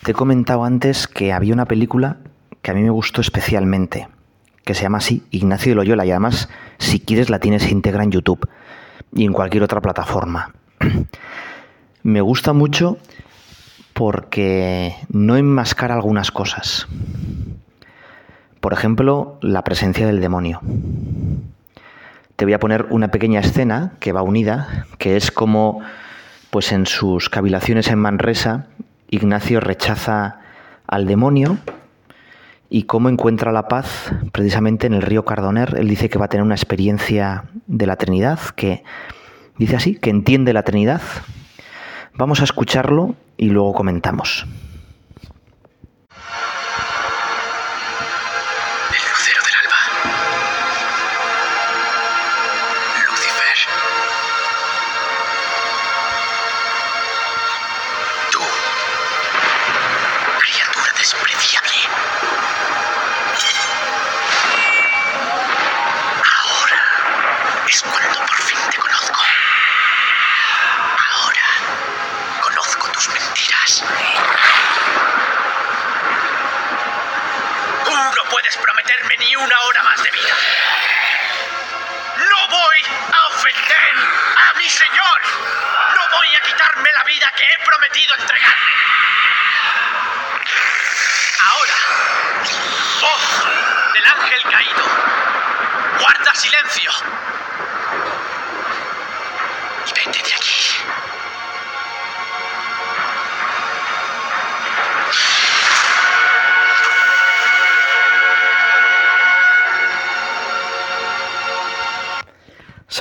Te 0.05 0.13
he 0.13 0.15
comentado 0.15 0.63
antes 0.63 1.09
que 1.09 1.33
había 1.33 1.55
una 1.55 1.65
película 1.65 2.19
que 2.63 2.71
a 2.71 2.75
mí 2.75 2.85
me 2.85 2.91
gustó 2.91 3.21
especialmente, 3.21 4.07
que 4.65 4.75
se 4.75 4.83
llama 4.83 4.99
así, 4.99 5.25
Ignacio 5.33 5.73
de 5.73 5.75
Loyola, 5.75 6.07
y 6.07 6.13
además, 6.13 6.49
si 6.79 7.01
quieres, 7.01 7.29
la 7.29 7.41
tienes 7.41 7.69
íntegra 7.69 8.05
en 8.05 8.13
YouTube 8.13 8.49
y 9.13 9.25
en 9.25 9.33
cualquier 9.33 9.65
otra 9.65 9.81
plataforma. 9.81 10.55
me 12.05 12.21
gusta 12.21 12.53
mucho 12.53 12.97
porque 13.93 14.95
no 15.09 15.37
enmascara 15.37 15.97
algunas 15.97 16.31
cosas. 16.31 16.87
Por 18.61 18.73
ejemplo, 18.73 19.37
la 19.41 19.65
presencia 19.65 20.07
del 20.07 20.21
demonio. 20.21 20.61
Te 22.37 22.45
voy 22.45 22.55
a 22.55 22.61
poner 22.61 22.87
una 22.91 23.09
pequeña 23.09 23.41
escena 23.41 23.95
que 23.99 24.13
va 24.13 24.23
unida, 24.23 24.87
que 24.99 25.17
es 25.17 25.33
como 25.33 25.83
pues 26.57 26.73
en 26.73 26.87
sus 26.87 27.29
cavilaciones 27.29 27.89
en 27.89 27.99
Manresa, 27.99 28.69
Ignacio 29.11 29.61
rechaza 29.61 30.41
al 30.87 31.05
demonio 31.05 31.59
y 32.71 32.85
cómo 32.85 33.11
encuentra 33.11 33.53
la 33.53 33.69
paz 33.69 34.11
precisamente 34.33 34.87
en 34.87 34.95
el 34.95 35.03
río 35.03 35.27
Cardoner. 35.27 35.75
Él 35.79 35.87
dice 35.87 36.09
que 36.09 36.19
va 36.19 36.25
a 36.25 36.29
tener 36.29 36.43
una 36.43 36.55
experiencia 36.55 37.45
de 37.67 37.87
la 37.87 37.97
Trinidad, 37.97 38.41
que 38.57 38.85
dice 39.59 39.77
así, 39.77 39.97
que 39.97 40.09
entiende 40.09 40.55
la 40.55 40.63
Trinidad. 40.63 41.03
Vamos 42.15 42.41
a 42.41 42.45
escucharlo 42.45 43.17
y 43.37 43.51
luego 43.51 43.75
comentamos. 43.75 44.47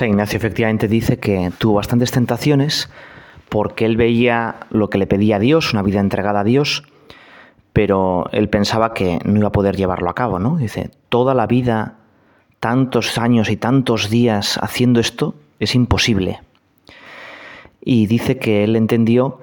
Ignacio 0.04 0.36
efectivamente 0.36 0.88
dice 0.88 1.18
que 1.18 1.50
tuvo 1.56 1.74
bastantes 1.74 2.10
tentaciones 2.10 2.90
porque 3.48 3.86
él 3.86 3.96
veía 3.96 4.56
lo 4.70 4.90
que 4.90 4.98
le 4.98 5.06
pedía 5.06 5.36
a 5.36 5.38
Dios, 5.38 5.72
una 5.72 5.82
vida 5.82 6.00
entregada 6.00 6.40
a 6.40 6.44
Dios, 6.44 6.82
pero 7.72 8.28
él 8.32 8.48
pensaba 8.48 8.92
que 8.92 9.20
no 9.24 9.38
iba 9.38 9.48
a 9.48 9.52
poder 9.52 9.76
llevarlo 9.76 10.10
a 10.10 10.14
cabo, 10.14 10.38
¿no? 10.38 10.56
Dice, 10.56 10.90
toda 11.08 11.34
la 11.34 11.46
vida, 11.46 11.94
tantos 12.60 13.16
años 13.16 13.48
y 13.48 13.56
tantos 13.56 14.10
días 14.10 14.58
haciendo 14.60 15.00
esto, 15.00 15.34
es 15.60 15.74
imposible. 15.74 16.40
Y 17.80 18.06
dice 18.06 18.38
que 18.38 18.64
él 18.64 18.76
entendió 18.76 19.40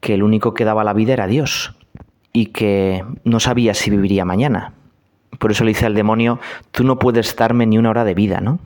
que 0.00 0.14
el 0.14 0.22
único 0.22 0.54
que 0.54 0.64
daba 0.64 0.84
la 0.84 0.92
vida 0.92 1.12
era 1.12 1.26
Dios 1.26 1.76
y 2.32 2.46
que 2.46 3.04
no 3.24 3.40
sabía 3.40 3.74
si 3.74 3.90
viviría 3.90 4.24
mañana. 4.24 4.72
Por 5.38 5.52
eso 5.52 5.64
le 5.64 5.70
dice 5.70 5.86
al 5.86 5.94
demonio, 5.94 6.40
tú 6.72 6.84
no 6.84 6.98
puedes 6.98 7.36
darme 7.36 7.66
ni 7.66 7.78
una 7.78 7.90
hora 7.90 8.04
de 8.04 8.14
vida, 8.14 8.40
¿no? 8.40 8.58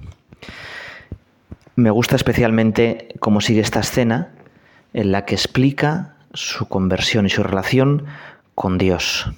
Me 1.83 1.90
gusta 1.90 2.14
especialmente 2.14 3.09
cómo 3.18 3.40
sigue 3.40 3.61
esta 3.61 3.81
escena 3.81 4.29
en 4.92 5.11
la 5.11 5.25
que 5.25 5.35
explica 5.35 6.14
su 6.33 6.68
conversión 6.68 7.27
y 7.27 7.29
su 7.29 7.42
relación 7.42 8.05
con 8.55 8.79
Dios. 8.79 9.29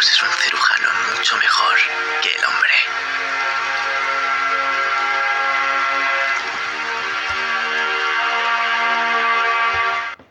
Es 0.00 0.22
un 0.22 0.28
cirujano 0.28 0.88
mucho 1.16 1.36
mejor 1.38 1.74
que 2.22 2.28
el 2.28 2.44
hombre. 2.44 2.70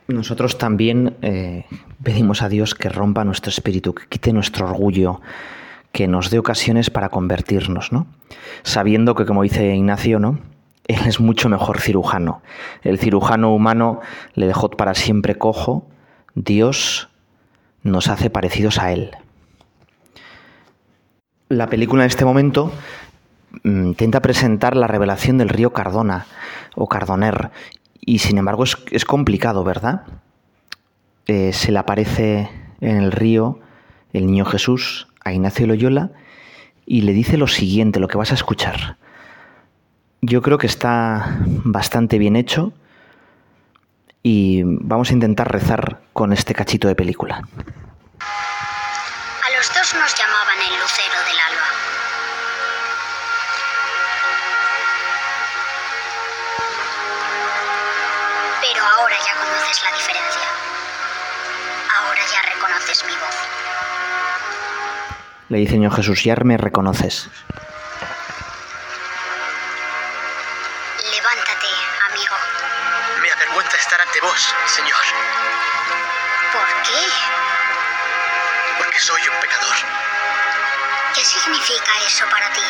Nosotros 0.08 0.58
también 0.58 1.18
eh, 1.22 1.66
pedimos 2.02 2.42
a 2.42 2.48
Dios 2.48 2.76
que 2.76 2.88
rompa 2.88 3.26
nuestro 3.26 3.50
espíritu, 3.50 3.94
que 3.94 4.08
quite 4.08 4.32
nuestro 4.32 4.68
orgullo, 4.68 5.20
que 5.92 6.08
nos 6.08 6.30
dé 6.30 6.40
ocasiones 6.40 6.90
para 6.90 7.10
convertirnos, 7.10 7.92
¿no? 7.92 8.08
Sabiendo 8.64 9.16
que, 9.16 9.26
como 9.26 9.44
dice 9.44 9.76
Ignacio, 9.76 10.20
¿no? 10.20 10.40
Él 10.88 11.02
es 11.06 11.20
mucho 11.20 11.50
mejor 11.50 11.82
cirujano. 11.82 12.42
El 12.84 13.00
cirujano 13.00 13.54
humano 13.54 14.00
le 14.34 14.48
dejó 14.48 14.70
para 14.70 14.96
siempre 14.96 15.36
cojo. 15.38 15.90
Dios 16.36 17.10
nos 17.84 18.08
hace 18.08 18.30
parecidos 18.30 18.80
a 18.80 18.94
Él. 18.94 19.18
La 21.50 21.68
película 21.68 22.04
en 22.04 22.08
este 22.08 22.26
momento 22.26 22.74
mm, 23.64 23.88
intenta 23.88 24.22
presentar 24.22 24.76
la 24.76 24.88
revelación 24.88 25.38
del 25.38 25.48
río 25.48 25.72
Cardona 25.72 26.26
o 26.76 26.88
Cardoner 26.88 27.52
y 28.02 28.20
sin 28.20 28.38
embargo 28.38 28.66
es, 28.66 29.06
complicado, 29.06 29.64
¿verdad? 29.64 30.04
Eh, 31.26 31.54
se 31.54 31.72
le 31.72 31.80
aparece 31.80 32.50
en 32.82 32.98
el 32.98 33.14
río 33.14 33.60
el 34.12 34.26
niño 34.26 34.44
Jesús 34.44 35.08
a 35.24 35.32
Ignacio 35.32 35.68
Loyola 35.68 36.12
y 36.86 37.02
le 37.02 37.14
dice 37.14 37.38
lo 37.38 37.48
siguiente, 37.48 38.02
lo 38.02 38.10
que 38.10 38.18
vas 38.18 38.32
a 38.32 38.36
escuchar. 38.36 38.98
Yo 40.22 40.42
creo 40.42 40.58
que 40.58 40.68
está 40.68 41.40
bastante 41.64 42.18
bien 42.18 42.36
hecho 42.36 42.74
y 44.22 44.64
vamos 44.64 45.12
a 45.12 45.14
intentar 45.14 45.50
rezar 45.50 46.02
con 46.12 46.34
este 46.34 46.54
cachito 46.54 46.90
de 46.90 46.96
película. 46.96 47.48
Le 65.50 65.58
dice 65.60 65.74
niño 65.74 65.92
Jesús, 65.92 66.24
ya 66.24 66.36
me 66.44 66.58
reconoces. 66.58 67.30
Levántate, 71.12 71.68
amigo. 72.12 72.36
Me 73.22 73.32
avergüenza 73.32 73.78
estar 73.78 74.02
ante 74.02 74.20
vos, 74.22 74.56
Señor, 74.66 75.04
¿Por 76.54 76.68
qué? 76.84 77.02
porque 78.78 79.00
soy 79.00 79.22
un 79.28 79.40
pecador. 79.40 79.76
¿Qué 81.16 81.24
significa 81.24 81.92
eso 82.06 82.26
para 82.30 82.52
ti? 82.54 82.62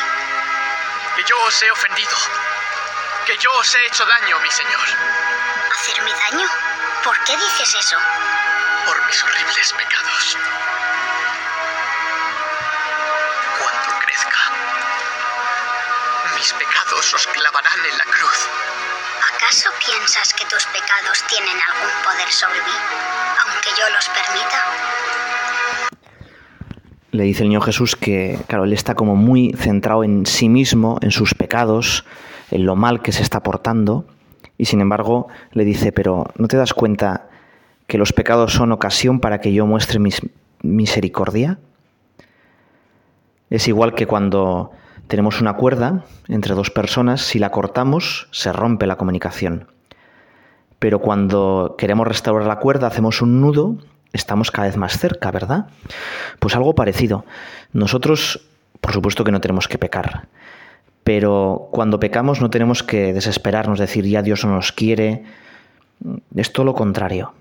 Que 1.16 1.24
yo 1.24 1.36
os 1.42 1.62
he 1.62 1.72
ofendido. 1.72 2.16
Que 3.26 3.38
yo 3.38 3.52
os 3.60 3.76
he 3.76 3.86
hecho 3.88 4.06
daño, 4.06 4.40
mi 4.40 4.52
Señor, 4.52 4.88
¿Hacerme 5.74 6.12
daño? 6.14 6.48
¿Por 7.04 7.18
qué 7.24 7.36
dices 7.38 7.76
eso? 7.76 7.98
por 8.86 9.06
mis 9.06 9.22
horribles 9.22 9.74
pecados. 9.74 10.38
Mis 16.48 16.54
pecados 16.54 17.14
os 17.14 17.28
clavarán 17.28 17.80
en 17.92 17.98
la 17.98 18.06
cruz. 18.06 18.48
¿Acaso 19.36 19.70
piensas 19.86 20.34
que 20.34 20.46
tus 20.46 20.66
pecados 20.68 21.22
tienen 21.28 21.58
algún 21.60 21.92
poder 22.06 22.30
sobre 22.32 22.60
mí, 22.60 22.78
aunque 23.44 23.70
yo 23.78 23.84
los 23.94 24.08
permita? 24.08 24.60
Le 27.12 27.24
dice 27.24 27.44
el 27.44 27.50
niño 27.50 27.60
Jesús 27.60 27.98
que, 27.98 28.40
claro, 28.48 28.64
él 28.64 28.72
está 28.72 28.96
como 28.96 29.18
muy 29.18 29.54
centrado 29.58 30.06
en 30.06 30.26
sí 30.26 30.48
mismo, 30.48 31.00
en 31.02 31.12
sus 31.12 31.34
pecados, 31.34 32.06
en 32.50 32.66
lo 32.66 32.78
mal 32.78 33.02
que 33.02 33.12
se 33.12 33.24
está 33.24 33.44
portando, 33.44 34.06
y 34.58 34.66
sin 34.66 34.80
embargo 34.80 35.28
le 35.52 35.66
dice, 35.66 35.92
pero 35.92 36.28
¿no 36.38 36.48
te 36.48 36.56
das 36.56 36.74
cuenta 36.74 37.28
que 37.88 37.98
los 37.98 38.14
pecados 38.14 38.54
son 38.54 38.72
ocasión 38.72 39.20
para 39.20 39.42
que 39.42 39.52
yo 39.52 39.66
muestre 39.66 40.00
mis 40.00 40.22
misericordia? 40.62 41.60
Es 43.50 43.68
igual 43.68 43.96
que 43.96 44.08
cuando 44.08 44.72
tenemos 45.08 45.42
una 45.42 45.54
cuerda 45.54 46.04
entre 46.28 46.54
dos 46.54 46.70
personas, 46.70 47.22
si 47.22 47.40
la 47.40 47.52
cortamos 47.52 48.28
se 48.32 48.52
rompe 48.52 48.88
la 48.88 48.98
comunicación. 48.98 49.68
Pero 50.80 51.00
cuando 51.00 51.76
queremos 51.78 52.08
restaurar 52.08 52.48
la 52.48 52.60
cuerda 52.60 52.88
hacemos 52.88 53.22
un 53.22 53.42
nudo 53.42 53.78
estamos 54.14 54.52
cada 54.52 54.68
vez 54.68 54.78
más 54.78 54.98
cerca, 54.98 55.32
¿verdad? 55.32 55.68
Pues 56.40 56.56
algo 56.56 56.76
parecido. 56.76 57.26
Nosotros, 57.74 58.48
por 58.82 58.94
supuesto 58.94 59.24
que 59.24 59.32
no 59.32 59.42
tenemos 59.42 59.68
que 59.68 59.78
pecar, 59.78 60.28
pero 61.04 61.70
cuando 61.72 62.00
pecamos 62.00 62.42
no 62.42 62.50
tenemos 62.50 62.84
que 62.84 63.14
desesperarnos, 63.14 63.80
decir 63.80 64.06
ya 64.06 64.22
Dios 64.22 64.44
no 64.46 64.56
nos 64.56 64.72
quiere. 64.72 65.24
Es 66.36 66.52
todo 66.52 66.66
lo 66.66 66.76
contrario. 66.76 67.34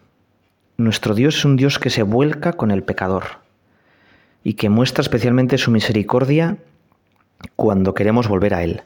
Nuestro 0.76 1.14
Dios 1.14 1.38
es 1.38 1.44
un 1.44 1.56
Dios 1.56 1.78
que 1.78 1.90
se 1.90 2.02
vuelca 2.02 2.52
con 2.52 2.70
el 2.70 2.82
pecador 2.82 3.40
y 4.44 4.54
que 4.54 4.68
muestra 4.68 5.02
especialmente 5.02 5.58
su 5.58 5.70
misericordia 5.70 6.58
cuando 7.56 7.94
queremos 7.94 8.28
volver 8.28 8.54
a 8.54 8.62
Él. 8.62 8.82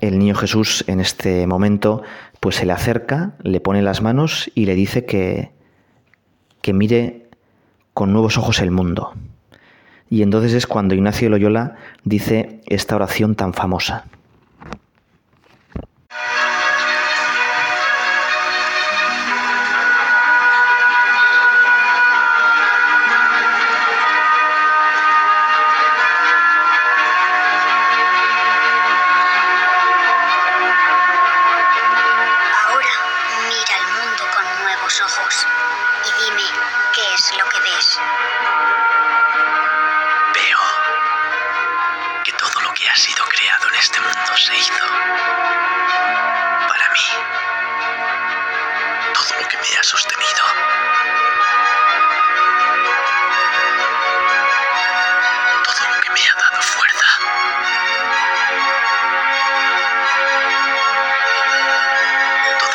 El 0.00 0.18
niño 0.18 0.34
Jesús 0.34 0.84
en 0.88 1.00
este 1.00 1.46
momento 1.46 2.02
pues 2.40 2.56
se 2.56 2.66
le 2.66 2.72
acerca, 2.72 3.34
le 3.42 3.60
pone 3.60 3.82
las 3.82 4.02
manos 4.02 4.50
y 4.54 4.66
le 4.66 4.74
dice 4.74 5.04
que, 5.04 5.52
que 6.60 6.72
mire 6.72 7.28
con 7.94 8.12
nuevos 8.12 8.36
ojos 8.36 8.60
el 8.60 8.72
mundo. 8.72 9.14
Y 10.10 10.22
entonces 10.22 10.52
es 10.54 10.66
cuando 10.66 10.94
Ignacio 10.94 11.30
Loyola 11.30 11.76
dice 12.04 12.60
esta 12.66 12.96
oración 12.96 13.36
tan 13.36 13.54
famosa. 13.54 14.06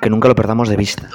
que 0.00 0.10
nunca 0.10 0.28
lo 0.28 0.34
perdamos 0.34 0.68
de 0.68 0.76
vista. 0.76 1.08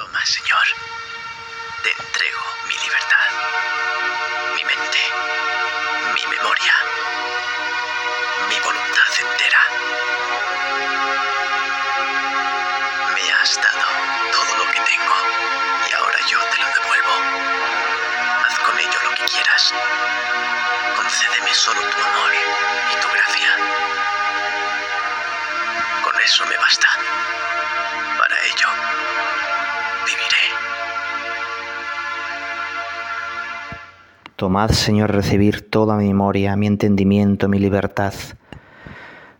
Tomad, 34.40 34.70
Señor, 34.70 35.12
recibir 35.12 35.68
toda 35.68 35.98
mi 35.98 36.06
memoria, 36.06 36.56
mi 36.56 36.66
entendimiento, 36.66 37.46
mi 37.46 37.58
libertad. 37.58 38.14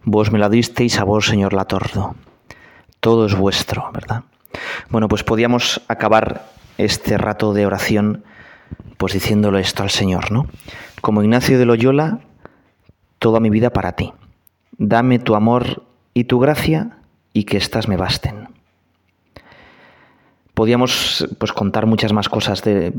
Vos 0.05 0.31
me 0.31 0.39
la 0.39 0.51
disteis, 0.51 0.99
a 0.99 1.05
vos, 1.05 1.25
Señor, 1.25 1.55
la 1.55 1.65
tordo. 1.65 2.17
Todo 3.01 3.25
es 3.25 3.35
vuestro, 3.35 3.91
¿verdad? 3.95 4.25
Bueno, 4.91 5.09
pues 5.09 5.25
podíamos 5.25 5.81
acabar 5.89 6.51
este 6.77 7.17
rato 7.17 7.55
de 7.55 7.65
oración 7.65 8.25
pues 8.99 9.15
diciéndolo 9.15 9.57
esto 9.57 9.83
al 9.83 9.89
Señor, 9.89 10.31
¿no? 10.33 10.45
Como 11.01 11.23
Ignacio 11.23 11.59
de 11.59 11.65
Loyola, 11.65 12.19
toda 13.19 13.41
mi 13.41 13.49
vida 13.49 13.71
para 13.71 13.93
ti. 13.93 14.13
Dame 14.77 15.19
tu 15.19 15.35
amor 15.35 15.83
y 16.13 16.25
tu 16.25 16.41
gracia 16.41 16.99
y 17.33 17.45
que 17.45 17.57
éstas 17.57 17.89
me 17.89 17.97
basten. 17.97 18.51
Podíamos 20.53 21.27
pues 21.39 21.55
contar 21.55 21.87
muchas 21.87 22.13
más 22.13 22.29
cosas 22.29 22.63
de, 22.63 22.93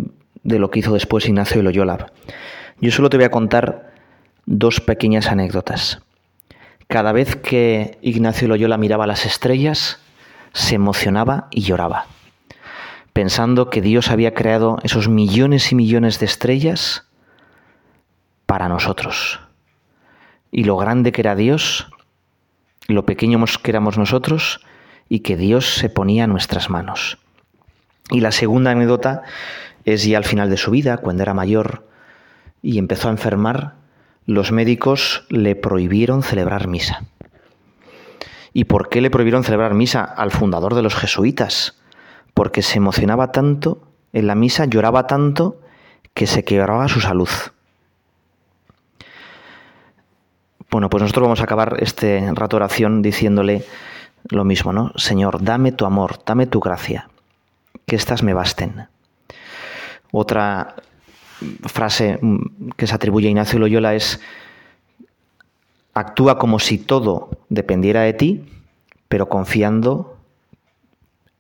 de 0.44 0.60
lo 0.60 0.72
que 0.72 0.80
hizo 0.80 0.94
después 0.94 1.28
Ignacio 1.28 1.62
Loyola. 1.62 2.12
Yo 2.80 2.92
solo 2.92 3.10
te 3.10 3.18
voy 3.18 3.26
a 3.26 3.32
contar 3.32 3.92
dos 4.46 4.82
pequeñas 4.82 5.28
anécdotas. 5.28 6.02
Cada 6.88 7.12
vez 7.12 7.36
que 7.36 7.98
Ignacio 8.02 8.48
Loyola 8.48 8.78
miraba 8.78 9.08
las 9.08 9.26
estrellas, 9.26 10.00
se 10.54 10.76
emocionaba 10.76 11.48
y 11.52 11.62
lloraba, 11.62 12.08
pensando 13.14 13.70
que 13.70 13.82
Dios 13.82 14.10
había 14.10 14.34
creado 14.34 14.78
esos 14.84 15.08
millones 15.08 15.72
y 15.72 15.76
millones 15.76 16.20
de 16.20 16.26
estrellas 16.26 17.08
para 18.46 18.68
nosotros. 18.68 19.40
Y 20.52 20.66
lo 20.66 20.76
grande 20.76 21.14
que 21.14 21.22
era 21.22 21.36
Dios, 21.36 21.88
lo 22.88 23.06
pequeños 23.06 23.58
que 23.58 23.72
éramos 23.72 23.98
nosotros, 23.98 24.60
y 25.08 25.20
que 25.20 25.38
Dios 25.38 25.76
se 25.76 25.90
ponía 25.90 26.26
a 26.26 26.28
nuestras 26.28 26.70
manos. 26.70 27.18
Y 28.10 28.20
la 28.22 28.32
segunda 28.32 28.72
anécdota 28.72 29.24
es 29.86 30.04
ya 30.06 30.18
al 30.18 30.26
final 30.26 30.50
de 30.50 30.58
su 30.58 30.72
vida, 30.72 30.98
cuando 30.98 31.24
era 31.24 31.34
mayor 31.34 31.88
y 32.62 32.78
empezó 32.78 33.08
a 33.08 33.12
enfermar, 33.12 33.76
los 34.26 34.52
médicos 34.52 35.26
le 35.30 35.56
prohibieron 35.56 36.24
celebrar 36.24 36.68
misa. 36.68 37.04
¿Y 38.54 38.66
por 38.66 38.90
qué 38.90 39.02
le 39.02 39.10
prohibieron 39.10 39.44
celebrar 39.44 39.74
misa 39.74 40.04
al 40.04 40.32
fundador 40.32 40.76
de 40.76 40.82
los 40.82 40.96
jesuitas? 40.96 41.80
Porque 42.34 42.62
se 42.62 42.78
emocionaba 42.78 43.32
tanto 43.32 43.88
en 44.14 44.28
la 44.28 44.36
misa, 44.36 44.66
lloraba 44.66 45.08
tanto 45.08 45.62
que 46.14 46.28
se 46.28 46.44
quebraba 46.44 46.88
su 46.88 47.02
salud. 47.02 47.30
Bueno, 50.70 50.90
pues 50.90 51.02
nosotros 51.02 51.24
vamos 51.24 51.42
a 51.42 51.44
acabar 51.44 51.78
este 51.80 52.30
rato 52.34 52.56
de 52.56 52.64
oración 52.64 53.02
diciéndole 53.02 53.66
lo 54.30 54.46
mismo, 54.46 54.72
¿no? 54.72 54.92
Señor, 54.96 55.44
dame 55.44 55.72
tu 55.72 55.86
amor, 55.86 56.20
dame 56.26 56.46
tu 56.46 56.60
gracia, 56.60 57.10
que 57.86 57.96
éstas 57.96 58.24
me 58.24 58.34
basten. 58.34 58.88
Otra 60.12 60.76
frase 61.66 62.20
mm, 62.22 62.72
que 62.78 62.88
se 62.88 62.96
atribuye 62.96 63.28
a 63.28 63.32
Ignacio 63.32 63.60
Loyola 63.60 63.96
es, 63.96 64.20
actúa 65.94 66.38
como 66.38 66.60
si 66.60 66.78
todo 66.78 67.30
dependiera 67.50 68.02
de 68.02 68.14
ti, 68.14 68.46
pero 69.08 69.28
confiando 69.28 70.18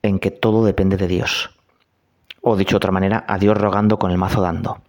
en 0.01 0.19
que 0.19 0.31
todo 0.31 0.65
depende 0.65 0.97
de 0.97 1.07
Dios. 1.07 1.51
O 2.41 2.55
dicho 2.55 2.71
de 2.71 2.77
otra 2.77 2.91
manera, 2.91 3.23
a 3.27 3.37
Dios 3.37 3.57
rogando 3.57 3.99
con 3.99 4.11
el 4.11 4.17
mazo 4.17 4.41
dando. 4.41 4.81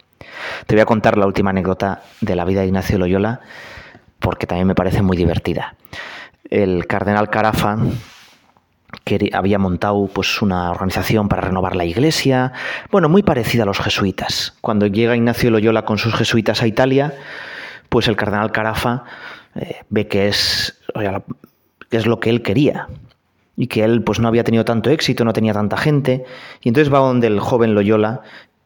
Te 0.65 0.75
voy 0.75 0.81
a 0.81 0.85
contar 0.85 1.17
la 1.17 1.27
última 1.27 1.51
anécdota 1.51 2.01
de 2.21 2.35
la 2.35 2.45
vida 2.45 2.61
de 2.61 2.67
Ignacio 2.67 2.97
Loyola, 2.97 3.41
porque 4.19 4.47
también 4.47 4.67
me 4.67 4.75
parece 4.75 5.01
muy 5.01 5.15
divertida. 5.17 5.75
El 6.49 6.87
cardenal 6.87 7.29
Carafa, 7.29 7.77
que 9.03 9.29
había 9.33 9.59
montado 9.59 10.07
pues 10.07 10.41
una 10.41 10.71
organización 10.71 11.27
para 11.27 11.41
renovar 11.41 11.75
la 11.75 11.85
iglesia, 11.85 12.53
bueno, 12.91 13.09
muy 13.09 13.23
parecida 13.23 13.63
a 13.63 13.65
los 13.65 13.79
jesuitas. 13.79 14.55
Cuando 14.61 14.87
llega 14.87 15.15
Ignacio 15.15 15.51
Loyola 15.51 15.85
con 15.85 15.97
sus 15.97 16.13
jesuitas 16.13 16.61
a 16.61 16.67
Italia, 16.67 17.13
pues 17.89 18.07
el 18.07 18.15
cardenal 18.15 18.51
Carafa 18.51 19.03
eh, 19.55 19.81
ve 19.89 20.07
que 20.07 20.27
es, 20.27 20.79
que 21.89 21.97
es 21.97 22.05
lo 22.05 22.19
que 22.19 22.29
él 22.29 22.41
quería 22.41 22.87
y 23.55 23.67
que 23.67 23.83
él 23.83 24.03
pues 24.03 24.19
no 24.19 24.27
había 24.27 24.43
tenido 24.43 24.65
tanto 24.65 24.89
éxito, 24.89 25.25
no 25.25 25.33
tenía 25.33 25.53
tanta 25.53 25.77
gente, 25.77 26.25
y 26.61 26.69
entonces 26.69 26.91
va 26.91 26.99
donde 26.99 27.27
el 27.27 27.39
joven 27.39 27.75
Loyola, 27.75 28.21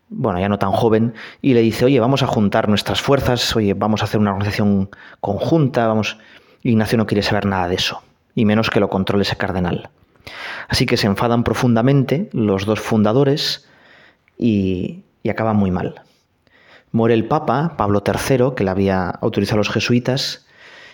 bueno, 0.10 0.40
ya 0.40 0.48
no 0.48 0.60
tan 0.60 0.72
joven, 0.72 1.14
y 1.42 1.54
le 1.54 1.62
dice, 1.62 1.84
oye, 1.84 2.00
vamos 2.00 2.24
a 2.24 2.28
juntar 2.28 2.70
nuestras 2.70 3.02
fuerzas, 3.02 3.54
oye, 3.56 3.74
vamos 3.74 4.02
a 4.02 4.06
hacer 4.06 4.20
una 4.20 4.32
organización 4.32 4.90
conjunta, 5.20 5.88
vamos... 5.88 6.18
Ignacio 6.64 6.98
no 6.98 7.06
quiere 7.06 7.22
saber 7.22 7.46
nada 7.46 7.68
de 7.68 7.76
eso 7.76 8.02
y 8.38 8.46
menos 8.46 8.70
que 8.70 8.80
lo 8.80 8.88
controle 8.88 9.24
ese 9.24 9.36
cardenal. 9.36 9.90
Así 10.68 10.86
que 10.86 10.98
se 10.98 11.08
enfadan 11.08 11.44
profundamente 11.44 12.30
los 12.34 12.66
dos 12.66 12.80
fundadores 12.80 13.68
y, 14.38 15.04
y 15.24 15.30
acaban 15.30 15.58
muy 15.58 15.72
mal. 15.72 16.02
Muere 16.92 17.14
el 17.14 17.26
Papa, 17.26 17.76
Pablo 17.78 18.02
III, 18.06 18.56
que 18.56 18.64
le 18.64 18.72
había 18.72 19.10
autorizado 19.10 19.58
a 19.58 19.60
los 19.60 19.70
jesuitas. 19.70 20.46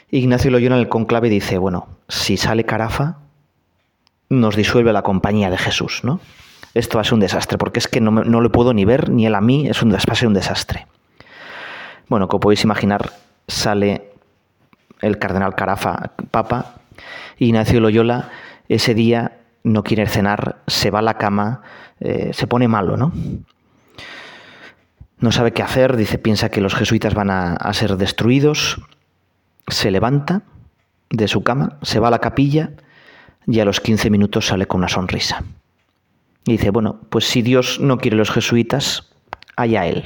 Ignacio 0.10 0.52
Loyola 0.52 0.76
en 0.76 0.82
el 0.82 0.90
conclave 0.90 1.30
dice, 1.30 1.58
bueno, 1.58 1.88
si 2.08 2.38
sale 2.38 2.66
Carafa, 2.66 3.18
nos 4.30 4.56
disuelve 4.56 4.94
la 4.94 5.04
compañía 5.04 5.50
de 5.50 5.58
Jesús, 5.58 6.02
¿no? 6.04 6.20
Esto 6.74 6.98
va 6.98 7.02
a 7.02 7.04
ser 7.04 7.14
un 7.14 7.20
desastre, 7.20 7.58
porque 7.58 7.80
es 7.80 7.88
que 7.88 8.02
no, 8.02 8.12
lo 8.24 8.52
puedo 8.52 8.74
ni 8.74 8.84
ver, 8.84 9.10
ni 9.10 9.28
él 9.28 9.36
a 9.36 9.42
mí, 9.42 9.68
es 9.68 9.84
un, 9.84 9.94
va 9.94 9.98
a 9.98 10.16
ser 10.16 10.28
un 10.28 10.34
desastre. 10.34 10.88
Bueno, 12.10 12.28
como 12.28 12.40
podéis 12.40 12.64
imaginar, 12.64 13.12
sale 13.48 14.10
el 15.02 15.20
cardenal 15.20 15.56
Carafa, 15.56 16.12
papa, 16.32 16.76
Ignacio 17.38 17.80
Loyola 17.80 18.30
ese 18.76 18.94
día 18.94 19.40
no 19.64 19.84
quiere 19.84 20.08
cenar, 20.08 20.62
se 20.68 20.92
va 20.92 21.00
a 21.00 21.04
la 21.04 21.18
cama, 21.18 21.62
eh, 22.00 22.32
se 22.34 22.48
pone 22.48 22.68
malo, 22.68 22.98
¿no? 22.98 23.12
No 25.20 25.32
sabe 25.32 25.54
qué 25.54 25.64
hacer, 25.64 25.96
dice, 25.96 26.18
piensa 26.18 26.50
que 26.50 26.60
los 26.60 26.76
jesuitas 26.76 27.14
van 27.14 27.30
a, 27.30 27.74
ser 27.74 27.96
destruidos, 27.96 28.82
se 29.68 29.90
levanta 29.90 30.42
de 31.10 31.30
su 31.30 31.44
cama, 31.44 31.78
se 31.82 32.00
va 32.00 32.10
a 32.10 32.12
la 32.12 32.20
capilla 32.20 32.72
y 33.48 33.62
a 33.62 33.66
los 33.66 33.80
15 33.80 34.10
minutos 34.10 34.48
sale 34.48 34.66
con 34.66 34.80
una 34.80 34.90
sonrisa. 34.90 35.44
Y 36.46 36.54
dice, 36.54 36.72
bueno, 36.72 37.00
pues 37.10 37.26
si 37.26 37.42
Dios 37.42 37.80
no 37.80 38.00
quiere 38.00 38.18
los 38.18 38.32
jesuitas, 38.32 39.14
allá 39.56 39.86
él. 39.86 40.04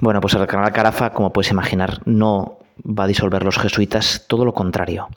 Bueno, 0.00 0.22
pues 0.22 0.32
el 0.34 0.46
cardenal 0.46 0.72
Carafa, 0.72 1.12
como 1.12 1.32
puedes 1.32 1.50
imaginar, 1.50 2.00
no 2.06 2.58
va 2.82 3.04
a 3.04 3.08
disolver 3.08 3.44
los 3.44 3.58
jesuitas, 3.58 4.24
todo 4.26 4.44
lo 4.44 4.54
contrario. 4.54 5.08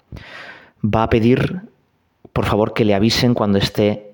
Va 0.83 1.03
a 1.03 1.09
pedir, 1.09 1.61
por 2.33 2.45
favor, 2.45 2.73
que 2.73 2.85
le 2.85 2.93
avisen 2.93 3.33
cuando 3.33 3.57
esté 3.57 4.13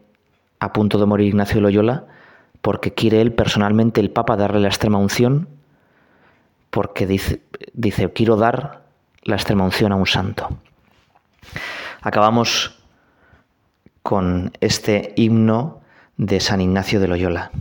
a 0.60 0.73
punto 0.73 0.97
de 0.97 1.06
morir 1.06 1.27
Ignacio 1.27 1.62
Loyola, 1.62 2.06
porque 2.62 2.93
quiere 2.93 3.21
él 3.21 3.34
personalmente, 3.34 4.01
el 4.01 4.10
Papa, 4.10 4.36
darle 4.36 4.60
la 4.60 4.67
extrema 4.67 4.97
unción, 4.97 5.47
porque 6.69 7.08
dice, 7.08 7.41
dice 7.73 8.12
quiero 8.12 8.36
dar 8.36 8.82
la 9.23 9.36
extrema 9.36 9.63
unción 9.63 9.91
a 9.91 9.95
un 9.95 10.08
santo. 10.08 10.49
Acabamos 12.01 12.80
con 14.01 14.51
este 14.62 15.13
himno 15.15 15.82
de 16.17 16.39
San 16.39 16.62
Ignacio 16.62 16.99
de 16.99 17.08
Loyola. 17.08 17.51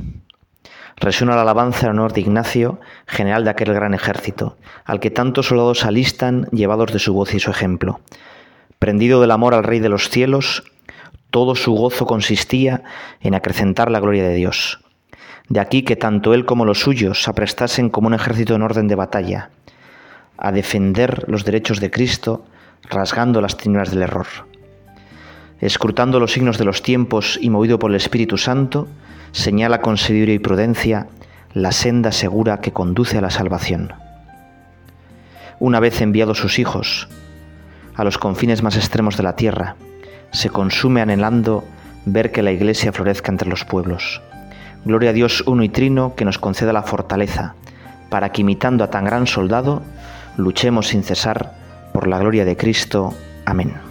Resuena 0.96 1.34
la 1.34 1.42
alabanza 1.42 1.86
en 1.86 1.92
honor 1.92 2.14
de 2.14 2.22
Ignacio, 2.22 2.80
general 3.06 3.44
de 3.44 3.50
aquel 3.50 3.74
gran 3.74 3.92
ejército, 3.92 4.56
al 4.84 4.98
que 4.98 5.10
tantos 5.10 5.48
soldados 5.48 5.84
alistan 5.84 6.46
llevados 6.52 6.92
de 6.92 6.98
su 6.98 7.12
voz 7.12 7.34
y 7.34 7.40
su 7.40 7.50
ejemplo. 7.50 8.00
Prendido 8.78 9.20
del 9.20 9.30
amor 9.30 9.54
al 9.54 9.64
Rey 9.64 9.80
de 9.80 9.88
los 9.88 10.10
cielos, 10.10 10.64
todo 11.30 11.54
su 11.54 11.72
gozo 11.72 12.06
consistía 12.06 12.82
en 13.20 13.34
acrecentar 13.34 13.90
la 13.90 14.00
gloria 14.00 14.28
de 14.28 14.34
Dios. 14.34 14.80
De 15.48 15.60
aquí 15.60 15.82
que 15.82 15.96
tanto 15.96 16.34
él 16.34 16.44
como 16.44 16.64
los 16.64 16.80
suyos 16.80 17.22
se 17.22 17.30
aprestasen 17.30 17.88
como 17.88 18.08
un 18.08 18.14
ejército 18.14 18.54
en 18.54 18.62
orden 18.62 18.88
de 18.88 18.94
batalla, 18.94 19.50
a 20.36 20.52
defender 20.52 21.24
los 21.28 21.44
derechos 21.44 21.80
de 21.80 21.90
Cristo, 21.90 22.44
rasgando 22.90 23.40
las 23.40 23.56
tinieblas 23.56 23.90
del 23.90 24.02
error. 24.02 24.26
Escrutando 25.60 26.20
los 26.20 26.32
signos 26.32 26.58
de 26.58 26.66
los 26.66 26.82
tiempos 26.82 27.38
y 27.40 27.48
movido 27.48 27.78
por 27.78 27.90
el 27.90 27.96
Espíritu 27.96 28.36
Santo, 28.36 28.88
señala 29.32 29.80
con 29.80 29.96
sabiduría 29.96 30.34
y 30.34 30.38
prudencia 30.38 31.08
la 31.54 31.72
senda 31.72 32.12
segura 32.12 32.60
que 32.60 32.72
conduce 32.72 33.16
a 33.16 33.22
la 33.22 33.30
salvación. 33.30 33.94
Una 35.58 35.80
vez 35.80 36.02
enviados 36.02 36.36
sus 36.38 36.58
hijos 36.58 37.08
a 37.96 38.04
los 38.04 38.18
confines 38.18 38.62
más 38.62 38.76
extremos 38.76 39.16
de 39.16 39.22
la 39.22 39.36
tierra, 39.36 39.76
se 40.32 40.50
consume 40.50 41.00
anhelando 41.00 41.64
ver 42.04 42.32
que 42.32 42.42
la 42.42 42.52
Iglesia 42.52 42.92
florezca 42.92 43.32
entre 43.32 43.48
los 43.48 43.64
pueblos. 43.64 44.22
Gloria 44.84 45.10
a 45.10 45.12
Dios 45.12 45.42
uno 45.46 45.64
y 45.64 45.68
trino 45.68 46.14
que 46.14 46.24
nos 46.24 46.38
conceda 46.38 46.72
la 46.72 46.82
fortaleza, 46.82 47.54
para 48.10 48.30
que 48.30 48.42
imitando 48.42 48.84
a 48.84 48.90
tan 48.90 49.04
gran 49.04 49.26
soldado, 49.26 49.82
luchemos 50.36 50.88
sin 50.88 51.02
cesar 51.02 51.54
por 51.92 52.06
la 52.06 52.18
gloria 52.18 52.44
de 52.44 52.56
Cristo. 52.56 53.14
Amén. 53.44 53.85